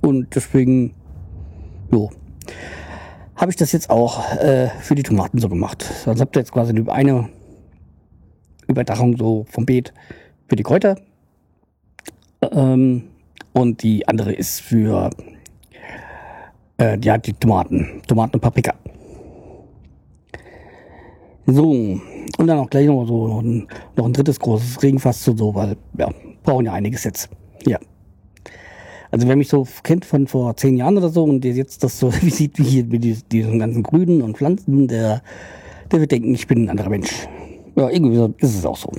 Und 0.00 0.32
deswegen, 0.36 0.94
jo, 1.90 2.10
habe 3.34 3.50
ich 3.50 3.56
das 3.56 3.72
jetzt 3.72 3.90
auch 3.90 4.36
äh, 4.36 4.68
für 4.80 4.94
die 4.94 5.02
Tomaten 5.02 5.40
so 5.40 5.48
gemacht. 5.48 5.82
Sonst 6.04 6.20
habt 6.20 6.36
ihr 6.36 6.40
jetzt 6.40 6.52
quasi 6.52 6.72
eine 6.86 7.28
Überdachung 8.68 9.16
so 9.16 9.44
vom 9.50 9.66
Beet 9.66 9.92
für 10.48 10.54
die 10.54 10.62
Kräuter. 10.62 10.96
Ähm, 12.52 13.08
und 13.52 13.82
die 13.82 14.06
andere 14.06 14.32
ist 14.32 14.60
für 14.60 15.10
äh, 16.78 16.98
ja, 17.02 17.18
die 17.18 17.32
Tomaten. 17.32 18.00
Tomaten 18.06 18.34
und 18.34 18.40
Paprika. 18.40 18.74
So, 21.46 22.00
und 22.38 22.46
dann 22.46 22.58
auch 22.58 22.70
gleich 22.70 22.86
noch 22.86 23.06
so 23.06 23.28
noch 23.28 23.42
ein, 23.42 23.68
noch 23.96 24.06
ein 24.06 24.12
drittes 24.12 24.40
großes 24.40 24.82
Regenfass 24.82 25.24
so, 25.24 25.36
so, 25.36 25.54
weil 25.54 25.76
ja, 25.98 26.10
brauchen 26.42 26.66
ja 26.66 26.72
einiges 26.72 27.04
jetzt. 27.04 27.28
Ja. 27.66 27.78
Also 29.10 29.28
wer 29.28 29.36
mich 29.36 29.48
so 29.48 29.66
kennt 29.82 30.04
von 30.04 30.26
vor 30.26 30.56
zehn 30.56 30.76
Jahren 30.76 30.96
oder 30.96 31.08
so 31.08 31.22
und 31.24 31.42
der 31.42 31.52
jetzt 31.52 31.84
das 31.84 31.98
so 31.98 32.12
wie 32.20 32.30
sieht, 32.30 32.58
wie 32.58 32.64
hier 32.64 32.84
mit 32.84 33.32
diesen 33.32 33.58
ganzen 33.58 33.82
Grünen 33.82 34.22
und 34.22 34.36
Pflanzen, 34.36 34.88
der, 34.88 35.22
der 35.92 36.00
wird 36.00 36.10
denken, 36.10 36.34
ich 36.34 36.46
bin 36.46 36.64
ein 36.64 36.70
anderer 36.70 36.90
Mensch. 36.90 37.28
Ja, 37.76 37.90
irgendwie 37.90 38.16
so 38.16 38.34
ist 38.38 38.56
es 38.56 38.66
auch 38.66 38.76
so. 38.76 38.90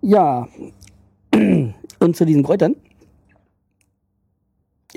Ja, 0.00 0.48
und 1.34 2.16
zu 2.16 2.24
diesen 2.24 2.42
Kräutern 2.42 2.76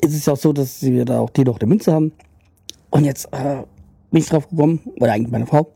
ist 0.02 0.14
es 0.14 0.28
auch 0.28 0.38
so, 0.38 0.54
dass 0.54 0.82
wir 0.82 1.06
da 1.06 1.20
auch 1.20 1.30
die 1.30 1.44
noch 1.44 1.60
der 1.60 1.68
Münze 1.68 1.94
haben. 1.94 2.12
Und 2.90 3.06
jetzt 3.06 3.26
äh, 3.32 3.64
bin 4.12 4.22
ich 4.22 4.28
drauf 4.28 4.50
gekommen, 4.50 4.80
oder 5.00 5.14
eigentlich 5.14 5.32
meine 5.32 5.46
Frau, 5.46 5.68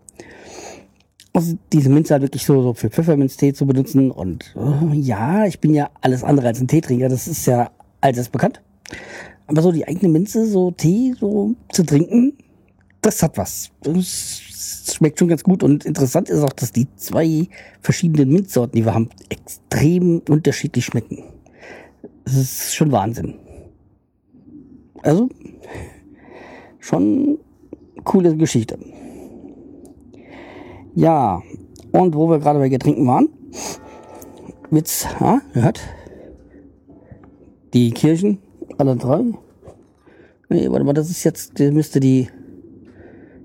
also 1.36 1.58
diese 1.74 1.90
Minze 1.90 2.14
halt 2.14 2.24
wirklich 2.24 2.46
so, 2.46 2.62
so 2.62 2.74
für 2.74 2.90
Pfefferminztee 2.90 3.54
zu 3.54 3.66
benutzen. 3.66 4.10
Und 4.10 4.56
äh, 4.56 4.96
ja, 4.96 5.46
ich 5.46 5.60
bin 5.60 5.74
ja 5.74 5.90
alles 6.02 6.24
andere 6.24 6.48
als 6.48 6.62
ein 6.62 6.68
Teetrinker, 6.68 7.10
das 7.10 7.28
ist 7.28 7.46
ja 7.46 7.72
alles 8.02 8.30
bekannt. 8.30 8.62
Aber 9.48 9.62
so 9.62 9.72
die 9.72 9.88
eigene 9.88 10.12
Minze, 10.12 10.48
so 10.48 10.72
Tee 10.72 11.14
so 11.20 11.54
zu 11.72 11.84
trinken, 11.84 12.34
das 13.02 13.22
hat 13.22 13.38
was. 13.38 13.70
Das 13.82 14.40
schmeckt 14.94 15.20
schon 15.20 15.28
ganz 15.28 15.44
gut. 15.44 15.62
Und 15.62 15.86
interessant 15.86 16.30
ist 16.30 16.42
auch, 16.42 16.54
dass 16.54 16.72
die 16.72 16.88
zwei 16.96 17.48
verschiedenen 17.82 18.30
Minzsorten, 18.30 18.78
die 18.78 18.86
wir 18.86 18.94
haben, 18.94 19.10
extrem 19.30 20.22
unterschiedlich 20.30 20.86
schmecken. 20.86 21.24
Das 22.24 22.36
ist 22.36 22.76
schon 22.76 22.92
Wahnsinn. 22.92 23.36
Also, 25.04 25.30
schon 26.80 27.38
coole 28.04 28.36
Geschichte. 28.36 28.80
Ja, 30.96 31.42
und 31.92 32.16
wo 32.16 32.30
wir 32.30 32.40
gerade 32.40 32.58
bei 32.58 32.70
Getränken 32.70 33.06
waren, 33.06 33.28
Witz, 34.72 35.06
ha, 35.20 35.42
hört? 35.52 35.82
Die 37.74 37.92
Kirchen, 37.92 38.40
alle 38.78 38.96
drei. 38.96 39.24
Nee, 40.48 40.70
warte 40.70 40.86
mal, 40.86 40.94
das 40.94 41.10
ist 41.10 41.26
jetzt, 41.26 41.60
das 41.60 41.72
müsste 41.74 42.00
die 42.00 42.30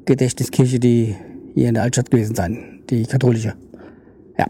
Gedächtniskirche, 0.05 0.79
die 0.79 1.17
hier 1.55 1.69
in 1.69 1.75
der 1.75 1.83
Altstadt 1.83 2.13
gewesen 2.13 2.37
sein, 2.37 2.83
die 2.89 3.03
katholische. 3.03 3.55
Ja. 4.39 4.47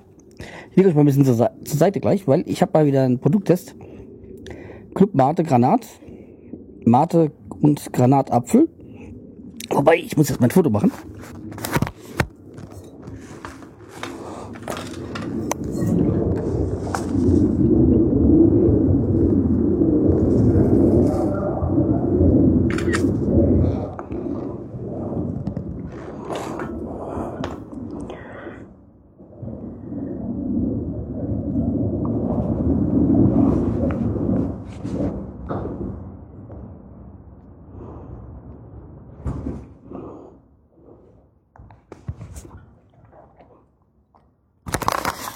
Ich 0.71 0.77
lege 0.77 0.91
euch 0.91 0.95
mal 0.95 1.01
ein 1.01 1.07
bisschen 1.07 1.25
zur, 1.25 1.37
zur 1.37 1.79
Seite 1.79 2.01
gleich, 2.01 2.29
weil 2.29 2.45
ich 2.47 2.61
habe 2.61 2.73
mal 2.75 2.85
wieder 2.85 3.05
einen 3.05 3.19
Produkttest. 3.19 3.75
Club 4.95 5.15
Mate 5.15 5.43
Granat, 5.43 5.87
Mate 6.85 7.33
und 7.63 7.93
Granatapfel. 7.95 8.69
Wobei, 9.71 9.97
ich 9.97 10.19
muss 10.19 10.29
jetzt 10.29 10.41
mein 10.41 10.51
Foto 10.51 10.69
machen. 10.69 10.93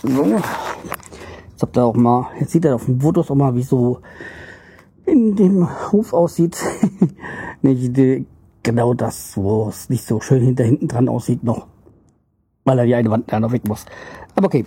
So. 0.07 0.24
Jetzt 0.37 1.63
habt 1.63 1.77
ihr 1.77 1.85
auch 1.85 1.95
mal, 1.95 2.29
jetzt 2.41 2.53
sieht 2.53 2.65
er 2.65 2.75
auf 2.75 2.87
den 2.87 3.01
Fotos 3.01 3.31
auch 3.31 3.37
mal, 3.37 3.55
wie 3.55 3.63
so 3.63 4.01
in 5.07 5.37
dem 5.37 5.69
Hof 5.93 6.13
aussieht. 6.13 6.57
nicht 7.63 7.97
die, 7.97 8.27
genau 8.63 8.95
das, 8.95 9.37
wo 9.37 9.69
es 9.69 9.89
nicht 9.89 10.05
so 10.05 10.21
schön 10.21 10.43
hinter 10.43 10.65
hinten 10.65 10.89
dran 10.89 11.09
aussieht 11.09 11.45
noch. 11.45 11.67
Weil 12.65 12.79
er 12.79 12.87
die 12.87 12.95
eine 12.95 13.11
Wand 13.11 13.31
da 13.31 13.39
noch 13.39 13.53
weg 13.53 13.69
muss. 13.69 13.85
Aber 14.35 14.47
okay. 14.47 14.65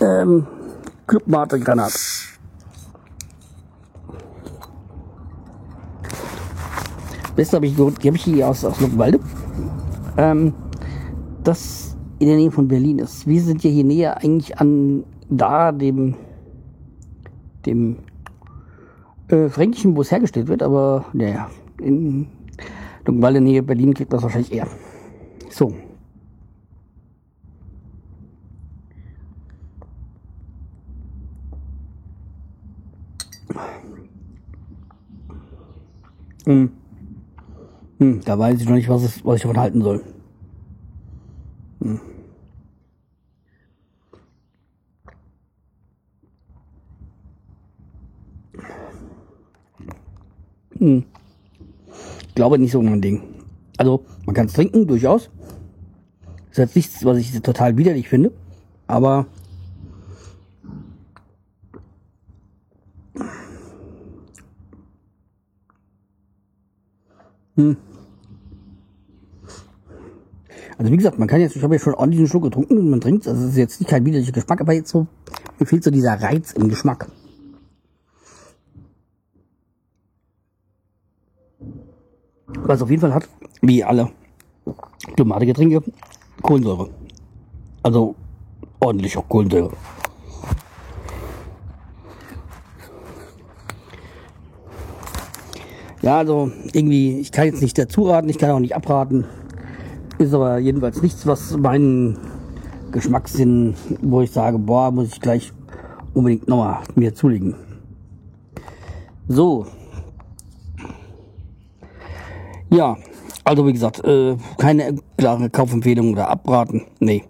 Ähm, 0.00 0.46
Clubmate 1.06 1.60
Granat. 1.60 1.92
Beste 7.36 7.56
habe 7.56 7.66
ich, 7.66 7.74
die 7.74 7.82
habe 7.82 8.16
ich 8.16 8.24
hier 8.24 8.48
aus, 8.48 8.64
aus 8.64 8.80
Luckenwalde. 8.80 9.20
Ähm, 10.16 10.54
das 11.42 11.93
in 12.24 12.30
der 12.30 12.38
Nähe 12.38 12.50
von 12.50 12.68
Berlin 12.68 13.00
ist. 13.00 13.26
Wir 13.26 13.42
sind 13.42 13.62
ja 13.64 13.70
hier 13.70 13.84
näher 13.84 14.16
eigentlich 14.16 14.58
an 14.58 15.04
da, 15.28 15.72
dem, 15.72 16.14
dem 17.66 17.98
äh, 19.28 19.50
Fränkischen, 19.50 19.94
wo 19.94 20.00
es 20.00 20.10
hergestellt 20.10 20.48
wird, 20.48 20.62
aber 20.62 21.04
naja, 21.12 21.50
in 21.78 22.28
Dunkelwalde 23.04 23.42
Nähe 23.42 23.62
Berlin 23.62 23.92
kriegt 23.92 24.10
das 24.10 24.22
wahrscheinlich 24.22 24.52
eher. 24.52 24.66
So. 25.50 25.74
Hm. 36.46 36.70
Hm, 37.98 38.20
da 38.24 38.38
weiß 38.38 38.62
ich 38.62 38.66
noch 38.66 38.76
nicht, 38.76 38.88
was, 38.88 39.02
es, 39.02 39.24
was 39.26 39.36
ich 39.36 39.42
davon 39.42 39.60
halten 39.60 39.82
soll. 39.82 40.02
Hm. 41.82 42.00
Hm. 50.84 51.04
Ich 52.28 52.34
glaube 52.34 52.58
nicht 52.58 52.72
so 52.72 52.82
mein 52.82 53.00
Ding. 53.00 53.22
Also, 53.78 54.04
man 54.26 54.34
kann 54.34 54.46
es 54.46 54.52
trinken, 54.52 54.86
durchaus. 54.86 55.30
Das 56.50 56.52
ist 56.52 56.58
jetzt 56.58 56.76
nichts, 56.76 57.04
was 57.04 57.16
ich 57.16 57.32
total 57.40 57.78
widerlich 57.78 58.08
finde. 58.08 58.32
Aber 58.86 59.26
hm. 67.56 67.76
Also 70.76 70.92
wie 70.92 70.96
gesagt, 70.96 71.18
man 71.18 71.28
kann 71.28 71.40
jetzt, 71.40 71.56
ich 71.56 71.62
habe 71.62 71.76
ja 71.76 71.80
schon 71.80 71.94
ordentlich 71.94 72.18
einen 72.18 72.28
Schluck 72.28 72.42
getrunken 72.42 72.76
und 72.76 72.90
man 72.90 73.00
trinkt 73.00 73.26
also 73.26 73.42
es 73.44 73.52
ist 73.52 73.56
jetzt 73.56 73.80
nicht 73.80 73.88
kein 73.88 74.04
widerlicher 74.04 74.32
Geschmack, 74.32 74.60
aber 74.60 74.72
jetzt 74.74 74.90
so, 74.90 75.06
mir 75.58 75.66
fehlt 75.66 75.84
so 75.84 75.90
dieser 75.90 76.20
Reiz 76.20 76.52
im 76.52 76.68
Geschmack. 76.68 77.08
Was 82.64 82.80
auf 82.80 82.90
jeden 82.90 83.02
Fall 83.02 83.14
hat, 83.14 83.28
wie 83.60 83.84
alle 83.84 84.10
Tomategetränke, 85.16 85.82
Kohlensäure. 86.42 86.88
Also 87.82 88.14
ordentlich 88.80 89.16
auch 89.18 89.28
Kohlensäure. 89.28 89.70
Ja, 96.00 96.18
also 96.18 96.50
irgendwie, 96.72 97.18
ich 97.18 97.32
kann 97.32 97.46
jetzt 97.46 97.62
nicht 97.62 97.78
dazu 97.78 98.04
raten, 98.04 98.28
ich 98.28 98.38
kann 98.38 98.50
auch 98.50 98.58
nicht 98.60 98.74
abraten. 98.74 99.24
Ist 100.18 100.34
aber 100.34 100.58
jedenfalls 100.58 101.02
nichts, 101.02 101.26
was 101.26 101.56
meinen 101.56 102.18
Geschmackssinn, 102.92 103.74
wo 104.00 104.22
ich 104.22 104.30
sage, 104.30 104.58
boah, 104.58 104.90
muss 104.90 105.08
ich 105.08 105.20
gleich 105.20 105.52
unbedingt 106.14 106.48
nochmal 106.48 106.82
mir 106.94 107.14
zulegen. 107.14 107.56
So. 109.28 109.66
Ja, 112.74 112.96
also 113.44 113.64
wie 113.68 113.72
gesagt, 113.72 114.04
äh, 114.04 114.36
keine 114.58 114.96
klare 115.16 115.48
Kaufempfehlung 115.48 116.10
oder 116.12 116.28
abraten. 116.28 116.82
Nee. 116.98 117.22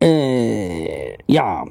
Äh, 0.00 1.14
ja. 1.26 1.66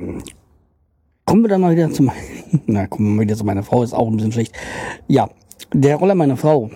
Kommen 1.26 1.42
wir 1.42 1.50
dann 1.50 1.62
mal 1.62 1.72
wieder 1.72 1.90
zu 1.90 2.04
meiner, 2.04 2.20
na, 2.68 2.86
kommen 2.86 3.16
wir 3.16 3.22
wieder 3.22 3.36
zu 3.36 3.46
meiner 3.46 3.64
Frau, 3.64 3.82
ist 3.82 3.94
auch 3.94 4.08
ein 4.08 4.16
bisschen 4.16 4.32
schlecht. 4.32 4.54
Ja, 5.08 5.28
der 5.74 5.96
Roller 5.96 6.14
meiner 6.14 6.38
Frau, 6.38 6.70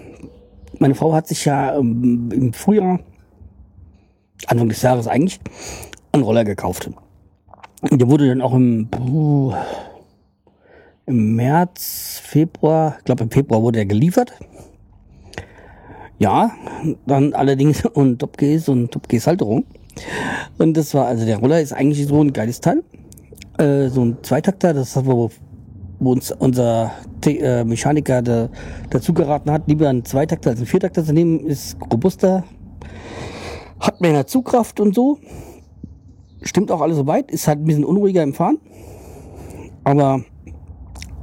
meine 0.80 0.96
Frau 0.96 1.14
hat 1.14 1.28
sich 1.28 1.46
ja 1.46 1.78
ähm, 1.78 2.32
im 2.32 2.54
Frühjahr, 2.54 3.00
Anfang 4.48 4.70
des 4.70 4.82
Jahres 4.82 5.08
eigentlich, 5.08 5.40
einen 6.14 6.24
Roller 6.24 6.46
gekauft. 6.46 6.90
Der 7.84 8.10
wurde 8.10 8.28
dann 8.28 8.42
auch 8.42 8.56
im, 8.56 8.90
im 11.08 11.36
März, 11.36 12.22
Februar, 12.22 12.96
ich 13.00 13.06
glaube 13.06 13.24
im 13.24 13.32
Februar 13.32 13.64
wurde 13.64 13.80
er 13.80 13.86
geliefert. 13.86 14.34
Ja, 16.20 16.52
dann 17.06 17.34
allerdings 17.34 17.86
und 17.94 18.20
Top-Case 18.20 18.72
und 18.72 18.92
Top-Case-Halterung. 18.92 19.66
Und 20.58 20.76
das 20.78 20.94
war, 20.94 21.08
also 21.08 21.26
der 21.26 21.38
Roller 21.38 21.62
ist 21.62 21.74
eigentlich 21.74 22.06
so 22.06 22.22
ein 22.22 22.34
geiles 22.34 22.60
Teil. 22.60 22.84
Äh, 23.58 23.88
so 23.88 24.04
ein 24.04 24.18
Zweitakter, 24.22 24.74
das 24.74 24.96
hat 24.96 25.06
wo, 25.06 25.32
wo 26.00 26.12
uns 26.12 26.32
unser 26.32 26.92
Te 27.22 27.40
äh, 27.40 27.64
Mechaniker 27.64 28.22
da, 28.22 28.50
dazu 28.90 29.14
geraten 29.14 29.50
hat, 29.50 29.68
lieber 29.68 29.90
einen 29.90 30.06
Zweitakter 30.06 30.52
als 30.52 30.60
einen 30.60 30.68
Viertakter 30.68 31.04
zu 31.04 31.14
nehmen, 31.14 31.40
ist 31.40 31.78
robuster, 31.92 32.44
hat 33.80 34.02
mehr 34.02 34.28
Zugkraft 34.28 34.80
und 34.80 34.94
so. 34.94 35.20
Stimmt 36.42 36.70
auch 36.72 36.82
alles 36.82 36.98
soweit, 36.98 37.32
ist 37.32 37.48
halt 37.48 37.60
ein 37.60 37.66
bisschen 37.66 37.86
unruhiger 37.86 38.22
im 38.24 38.34
Fahren. 38.34 38.60
Aber 39.84 40.24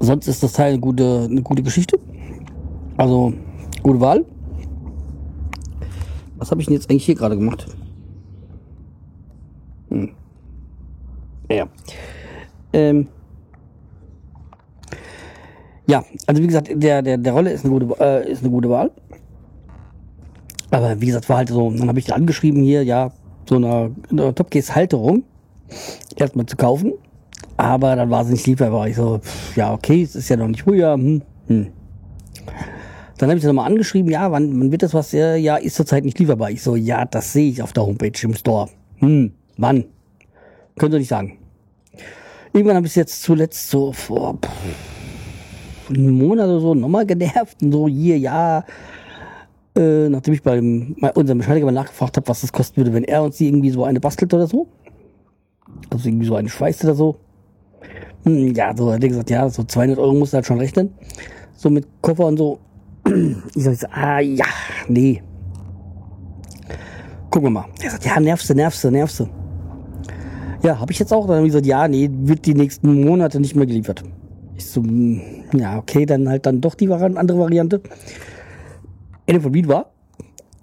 sonst 0.00 0.28
ist 0.28 0.42
das 0.42 0.52
Teil 0.52 0.72
eine 0.72 0.80
gute, 0.80 1.26
eine 1.30 1.42
gute 1.42 1.62
Geschichte. 1.62 1.98
Also, 2.96 3.32
gute 3.82 4.00
Wahl. 4.00 4.24
Was 6.36 6.50
habe 6.50 6.60
ich 6.60 6.66
denn 6.66 6.74
jetzt 6.74 6.90
eigentlich 6.90 7.06
hier 7.06 7.14
gerade 7.14 7.36
gemacht? 7.36 7.66
Hm. 9.88 10.10
Ja. 11.50 11.66
Ähm. 12.72 13.08
Ja, 15.86 16.02
also 16.26 16.42
wie 16.42 16.46
gesagt, 16.46 16.70
der, 16.72 17.02
der, 17.02 17.18
der 17.18 17.32
Rolle 17.32 17.50
ist 17.50 17.64
eine 17.64 17.78
gute, 17.78 18.00
äh, 18.00 18.30
ist 18.30 18.42
eine 18.42 18.50
gute 18.50 18.70
Wahl. 18.70 18.90
Aber 20.70 21.00
wie 21.00 21.06
gesagt, 21.06 21.28
war 21.28 21.36
halt 21.36 21.50
so, 21.50 21.70
dann 21.70 21.88
habe 21.88 21.98
ich 21.98 22.12
angeschrieben 22.12 22.62
hier, 22.62 22.82
ja, 22.82 23.12
so 23.48 23.56
eine, 23.56 23.94
eine 24.10 24.34
Topcase-Halterung 24.34 25.24
erstmal 26.16 26.46
zu 26.46 26.56
kaufen. 26.56 26.94
Aber 27.56 27.94
dann 27.96 28.10
war 28.10 28.24
sie 28.24 28.32
nicht 28.32 28.46
lieferbar. 28.46 28.88
Ich 28.88 28.96
so, 28.96 29.18
pff, 29.18 29.56
ja, 29.56 29.72
okay, 29.72 30.02
es 30.02 30.16
ist 30.16 30.28
ja 30.28 30.36
noch 30.36 30.48
nicht 30.48 30.62
früher. 30.62 30.94
Hm, 30.94 31.22
hm. 31.46 31.68
Dann 33.18 33.28
habe 33.28 33.36
ich 33.36 33.42
sie 33.42 33.46
nochmal 33.46 33.70
angeschrieben, 33.70 34.10
ja, 34.10 34.30
wann, 34.32 34.58
wann 34.58 34.72
wird 34.72 34.82
das 34.82 34.92
was? 34.92 35.12
Ja, 35.12 35.36
ja, 35.36 35.56
ist 35.56 35.76
zurzeit 35.76 36.04
nicht 36.04 36.18
lieferbar. 36.18 36.50
Ich 36.50 36.62
so, 36.62 36.74
ja, 36.74 37.04
das 37.04 37.32
sehe 37.32 37.48
ich 37.48 37.62
auf 37.62 37.72
der 37.72 37.86
Homepage 37.86 38.12
im 38.22 38.34
Store. 38.34 38.68
Hm, 38.98 39.32
wann? 39.56 39.84
Können 40.76 40.92
Sie 40.92 40.98
nicht 40.98 41.08
sagen. 41.08 41.38
Irgendwann 42.52 42.76
habe 42.76 42.86
ich 42.86 42.96
jetzt 42.96 43.22
zuletzt 43.22 43.70
so 43.70 43.92
vor 43.92 44.38
pff, 44.40 45.90
einem 45.90 46.18
Monat 46.18 46.48
oder 46.48 46.60
so 46.60 46.74
nochmal 46.74 47.06
genervt 47.06 47.62
und 47.62 47.72
so 47.72 47.88
hier, 47.88 48.18
ja, 48.18 48.64
äh, 49.76 50.08
nachdem 50.08 50.34
ich 50.34 50.42
beim 50.42 50.96
bei 51.00 51.12
unserem 51.12 51.38
Mechaniker 51.38 51.66
mal 51.66 51.72
nachgefragt 51.72 52.16
habe, 52.16 52.28
was 52.28 52.40
das 52.40 52.52
kosten 52.52 52.76
würde, 52.76 52.92
wenn 52.92 53.04
er 53.04 53.22
uns 53.22 53.38
die 53.38 53.48
irgendwie 53.48 53.70
so 53.70 53.84
eine 53.84 54.00
bastelt 54.00 54.32
oder 54.34 54.46
so. 54.46 54.68
Also 55.90 56.08
irgendwie 56.08 56.26
so 56.26 56.36
eine 56.36 56.48
schweißt 56.48 56.84
oder 56.84 56.94
so. 56.94 57.16
Hm, 58.24 58.54
ja, 58.54 58.74
so 58.76 58.92
hat 58.92 59.02
er 59.02 59.08
gesagt, 59.08 59.30
ja, 59.30 59.48
so 59.48 59.64
200 59.64 59.98
Euro 59.98 60.14
musst 60.14 60.32
du 60.32 60.36
halt 60.36 60.46
schon 60.46 60.58
rechnen. 60.58 60.94
So 61.56 61.70
mit 61.70 61.86
Koffer 62.00 62.26
und 62.26 62.38
so. 62.38 62.58
Ich 63.54 63.64
sag 63.64 63.90
ah 63.92 64.20
ja, 64.20 64.46
nee. 64.88 65.22
Gucken 67.30 67.46
wir 67.48 67.50
mal. 67.50 67.66
Er 67.82 67.90
sagt, 67.90 68.06
ja, 68.06 68.18
nervst 68.18 68.48
du, 68.48 68.54
nervst 68.54 68.84
du, 68.84 68.90
nervst 68.90 69.20
du. 69.20 69.28
Ja, 70.62 70.80
habe 70.80 70.92
ich 70.92 70.98
jetzt 70.98 71.12
auch. 71.12 71.26
Dann 71.26 71.36
habe 71.36 71.46
ich 71.46 71.52
gesagt, 71.52 71.66
ja, 71.66 71.86
nee, 71.86 72.08
wird 72.10 72.46
die 72.46 72.54
nächsten 72.54 73.04
Monate 73.04 73.40
nicht 73.40 73.54
mehr 73.54 73.66
geliefert. 73.66 74.02
Ich 74.56 74.66
so, 74.66 74.82
hm, 74.82 75.20
ja, 75.52 75.78
okay, 75.78 76.06
dann 76.06 76.28
halt 76.28 76.46
dann 76.46 76.60
doch 76.60 76.74
die 76.74 76.90
andere 76.90 77.38
Variante. 77.38 77.82
Ende 79.26 79.40
von 79.40 79.52
Lied 79.52 79.68
war, 79.68 79.90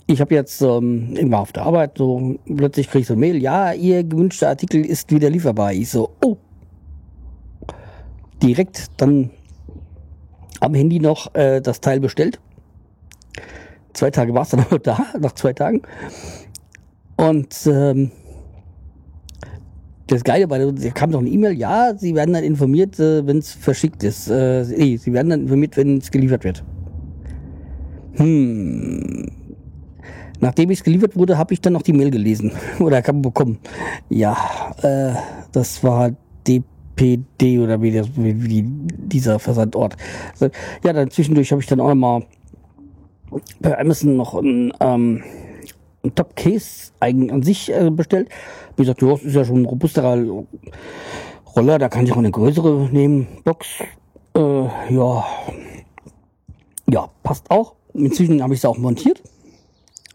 ich 0.08 0.22
habe 0.22 0.36
jetzt 0.36 0.62
ähm, 0.62 1.13
irgendwann 1.16 1.42
auf 1.42 1.51
der 1.51 1.63
Arbeit 1.63 1.98
so 1.98 2.36
plötzlich 2.46 2.90
kriege 2.90 3.01
ich 3.01 3.08
so 3.08 3.13
ein 3.13 3.20
Mail, 3.20 3.42
ja, 3.42 3.74
ihr 3.74 4.04
gewünschter 4.04 4.50
Artikel 4.50 4.86
ist 4.86 5.12
wieder 5.12 5.30
lieferbar. 5.30 5.74
Ich 5.74 5.90
so, 5.90 6.12
oh. 6.24 6.38
Direkt 8.42 8.88
dann 8.98 9.32
am 10.60 10.74
Handy 10.74 11.00
noch 11.00 11.34
äh, 11.36 11.62
das 11.62 11.82
Teil 11.82 12.00
bestellt. 12.00 12.40
Zwei 13.94 14.12
Tage 14.12 14.34
war 14.34 14.44
es 14.44 14.50
dann 14.50 14.66
auch 14.72 14.78
da, 14.78 15.06
nach 15.20 15.34
zwei 15.34 15.54
Tagen. 15.54 15.82
Und 17.18 17.56
ähm, 17.68 18.12
das 20.08 20.24
Geile 20.24 20.50
war, 20.50 20.60
da 20.60 20.90
kam 20.90 21.12
noch 21.12 21.20
eine 21.20 21.30
E-Mail, 21.30 21.54
ja, 21.54 21.94
Sie 21.96 22.16
werden 22.16 22.34
dann 22.34 22.44
informiert, 22.44 23.00
äh, 23.00 23.25
wenn 23.25 23.38
es 23.38 23.54
verschickt 23.54 24.04
ist. 24.04 24.27
Äh, 24.27 24.66
nee, 24.66 24.98
Sie 24.98 25.14
werden 25.14 25.30
dann 25.30 25.42
informiert, 25.42 25.77
wenn 25.77 25.98
es 25.98 26.12
geliefert 26.12 26.44
wird. 26.44 26.64
Hm. 28.16 29.32
Nachdem 30.40 30.72
es 30.72 30.84
geliefert 30.84 31.16
wurde, 31.16 31.38
habe 31.38 31.54
ich 31.54 31.62
dann 31.62 31.74
noch 31.74 31.84
die 31.84 31.94
Mail 31.94 32.12
gelesen 32.12 32.51
oder 32.80 33.01
kam 33.01 33.22
bekommen. 33.22 33.60
Ja, 34.10 34.36
äh, 34.82 35.14
das 35.51 35.84
war 35.84 36.12
DPD 36.96 37.60
oder 37.60 37.82
wie, 37.82 37.92
das, 37.92 38.08
wie, 38.16 38.44
wie 38.44 38.64
dieser 38.64 39.40
Versandort. 39.40 39.96
Ja, 40.84 40.94
dann 40.94 41.10
zwischendurch 41.10 41.51
habe 41.51 41.62
ich 41.62 41.68
dann 41.68 41.80
auch 41.80 41.94
mal 41.94 42.24
bei 43.60 43.77
Amazon 43.80 44.18
noch 44.18 44.36
ein, 44.36 44.74
ähm, 44.80 45.24
ein 46.04 46.16
Top 46.16 46.36
Case 46.36 46.92
eigen 47.00 47.32
an 47.32 47.44
sich 47.44 47.72
äh, 47.72 47.90
bestellt. 47.90 48.30
Wie 48.75 48.84
gesagt, 48.84 49.01
das 49.01 49.24
ist 49.24 49.36
ja 49.36 49.46
schon 49.46 49.62
ein 49.62 49.66
robusterer 49.66 50.44
Roller, 51.56 51.80
da 51.80 51.90
kann 51.90 52.06
ich 52.06 52.12
auch 52.12 52.18
eine 52.18 52.32
größere 52.32 52.90
nehmen. 52.92 53.27
Box, 53.44 53.68
äh, 54.36 54.40
ja, 54.40 55.25
ja, 56.90 57.10
passt 57.24 57.50
auch. 57.50 57.75
Inzwischen 57.94 58.42
habe 58.42 58.54
ich 58.54 58.60
es 58.60 58.66
auch 58.66 58.77
montiert. 58.77 59.22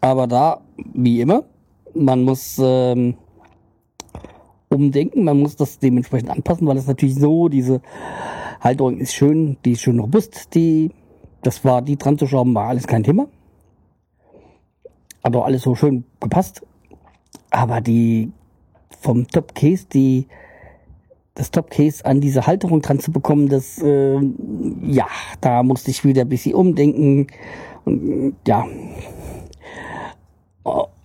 Aber 0.01 0.27
da, 0.27 0.61
wie 0.93 1.21
immer, 1.21 1.43
man 1.93 2.23
muss 2.23 2.59
ähm, 2.59 3.15
umdenken, 4.77 5.23
man 5.23 5.39
muss 5.39 5.55
das 5.55 5.79
dementsprechend 5.79 6.29
anpassen, 6.29 6.67
weil 6.67 6.77
es 6.77 6.87
natürlich 6.87 7.15
so, 7.15 7.49
diese 7.49 7.81
Halterung 8.61 8.99
ist 8.99 9.13
schön, 9.13 9.57
die 9.65 9.73
ist 9.73 9.81
schön 9.81 9.99
robust, 9.99 10.53
die, 10.53 10.91
das 11.41 11.65
war, 11.65 11.81
die 11.81 11.97
dran 11.97 12.17
zu 12.17 12.27
schrauben, 12.27 12.53
war 12.55 12.69
alles 12.69 12.87
kein 12.87 13.03
Thema. 13.03 13.27
Auch 15.23 15.45
alles 15.45 15.63
so 15.63 15.75
schön 15.75 16.05
gepasst. 16.19 16.61
Aber 17.49 17.81
die 17.81 18.31
vom 19.01 19.27
Top 19.27 19.55
Case, 19.55 19.85
die 19.91 20.27
das 21.33 21.51
Top 21.51 21.69
Case 21.69 22.03
an 22.05 22.21
diese 22.21 22.47
Halterung 22.47 22.81
dran 22.81 22.99
zu 22.99 23.11
bekommen, 23.11 23.47
das 23.49 23.77
äh, 23.81 24.19
ja, 24.81 25.07
da 25.41 25.63
musste 25.63 25.91
ich 25.91 26.03
wieder 26.03 26.21
ein 26.21 26.29
bisschen 26.29 26.55
umdenken 26.55 27.27
und 27.85 28.35
ja, 28.47 28.65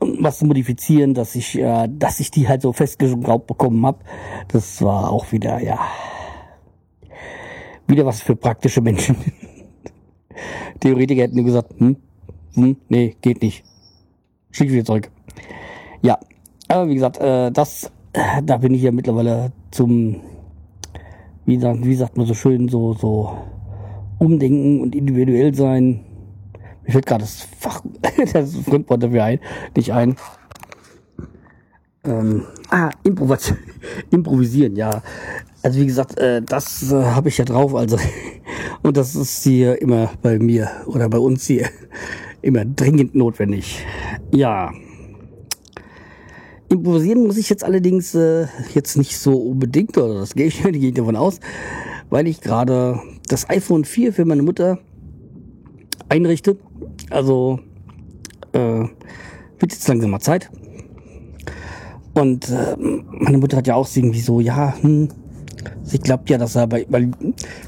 was 0.00 0.38
zu 0.38 0.46
modifizieren, 0.46 1.14
dass 1.14 1.34
ich, 1.34 1.58
äh, 1.58 1.88
dass 1.88 2.20
ich 2.20 2.30
die 2.30 2.48
halt 2.48 2.62
so 2.62 2.72
festgeschraubt 2.72 3.46
bekommen 3.46 3.84
habe. 3.86 3.98
Das 4.48 4.82
war 4.82 5.10
auch 5.10 5.32
wieder, 5.32 5.62
ja, 5.62 5.78
wieder 7.86 8.06
was 8.06 8.20
für 8.20 8.36
praktische 8.36 8.80
Menschen. 8.80 9.16
Theoretiker 10.80 11.22
hätten 11.22 11.36
nur 11.36 11.44
gesagt, 11.44 11.74
hm, 11.78 11.96
hm, 12.54 12.76
nee, 12.88 13.16
geht 13.20 13.42
nicht. 13.42 13.64
Schick 14.50 14.70
wieder 14.70 14.84
zurück. 14.84 15.10
Ja, 16.02 16.18
aber 16.68 16.88
wie 16.88 16.94
gesagt, 16.94 17.18
äh, 17.18 17.50
das, 17.50 17.90
äh, 18.12 18.42
da 18.42 18.56
bin 18.58 18.74
ich 18.74 18.82
ja 18.82 18.92
mittlerweile 18.92 19.52
zum, 19.70 20.20
wie, 21.46 21.60
wie 21.62 21.94
sagt 21.94 22.16
man 22.16 22.26
so 22.26 22.34
schön, 22.34 22.68
so, 22.68 22.92
so 22.94 23.36
umdenken 24.18 24.80
und 24.80 24.94
individuell 24.94 25.54
sein 25.54 26.04
mir 26.84 26.92
fällt 26.92 27.06
gerade 27.06 27.24
das 27.24 27.46
Fach, 27.58 27.82
das 28.32 28.56
Fremdwort 28.56 29.02
dafür 29.02 29.24
ein, 29.24 29.40
nicht 29.76 29.92
ein. 29.92 30.16
Ähm, 32.04 32.44
ah, 32.70 32.90
Improvis 33.04 33.54
improvisieren, 34.10 34.74
ja. 34.74 35.02
Also 35.62 35.80
wie 35.80 35.86
gesagt, 35.86 36.18
äh, 36.18 36.42
das 36.42 36.90
äh, 36.90 37.04
habe 37.04 37.28
ich 37.28 37.38
ja 37.38 37.44
drauf, 37.44 37.74
also 37.74 37.96
und 38.82 38.96
das 38.96 39.14
ist 39.14 39.44
hier 39.44 39.80
immer 39.80 40.10
bei 40.20 40.38
mir 40.38 40.68
oder 40.86 41.08
bei 41.08 41.18
uns 41.18 41.46
hier 41.46 41.68
immer 42.42 42.64
dringend 42.64 43.14
notwendig. 43.14 43.84
Ja. 44.32 44.72
Improvisieren 46.68 47.24
muss 47.24 47.36
ich 47.36 47.48
jetzt 47.48 47.62
allerdings 47.62 48.14
äh, 48.14 48.46
jetzt 48.74 48.96
nicht 48.96 49.16
so 49.18 49.36
unbedingt, 49.36 49.96
oder 49.96 50.14
das 50.14 50.34
gehe 50.34 50.46
ich, 50.46 50.62
gehe 50.62 50.72
ich 50.72 50.94
davon 50.94 51.14
aus, 51.14 51.38
weil 52.10 52.26
ich 52.26 52.40
gerade 52.40 53.00
das 53.28 53.48
iPhone 53.48 53.84
4 53.84 54.12
für 54.12 54.24
meine 54.24 54.42
Mutter 54.42 54.78
einrichte. 56.08 56.56
Also 57.10 57.60
äh, 58.52 58.58
wird 59.58 59.72
jetzt 59.72 59.88
langsam 59.88 60.10
mal 60.10 60.20
Zeit. 60.20 60.50
Und 62.14 62.50
äh, 62.50 62.76
meine 62.78 63.38
Mutter 63.38 63.56
hat 63.56 63.66
ja 63.66 63.74
auch 63.74 63.88
irgendwie 63.94 64.20
so, 64.20 64.40
ja, 64.40 64.74
hm, 64.80 65.08
sie 65.82 65.98
glaubt 65.98 66.28
ja, 66.28 66.38
dass 66.38 66.56
er 66.56 66.66
bei, 66.66 66.86
weil 66.88 67.10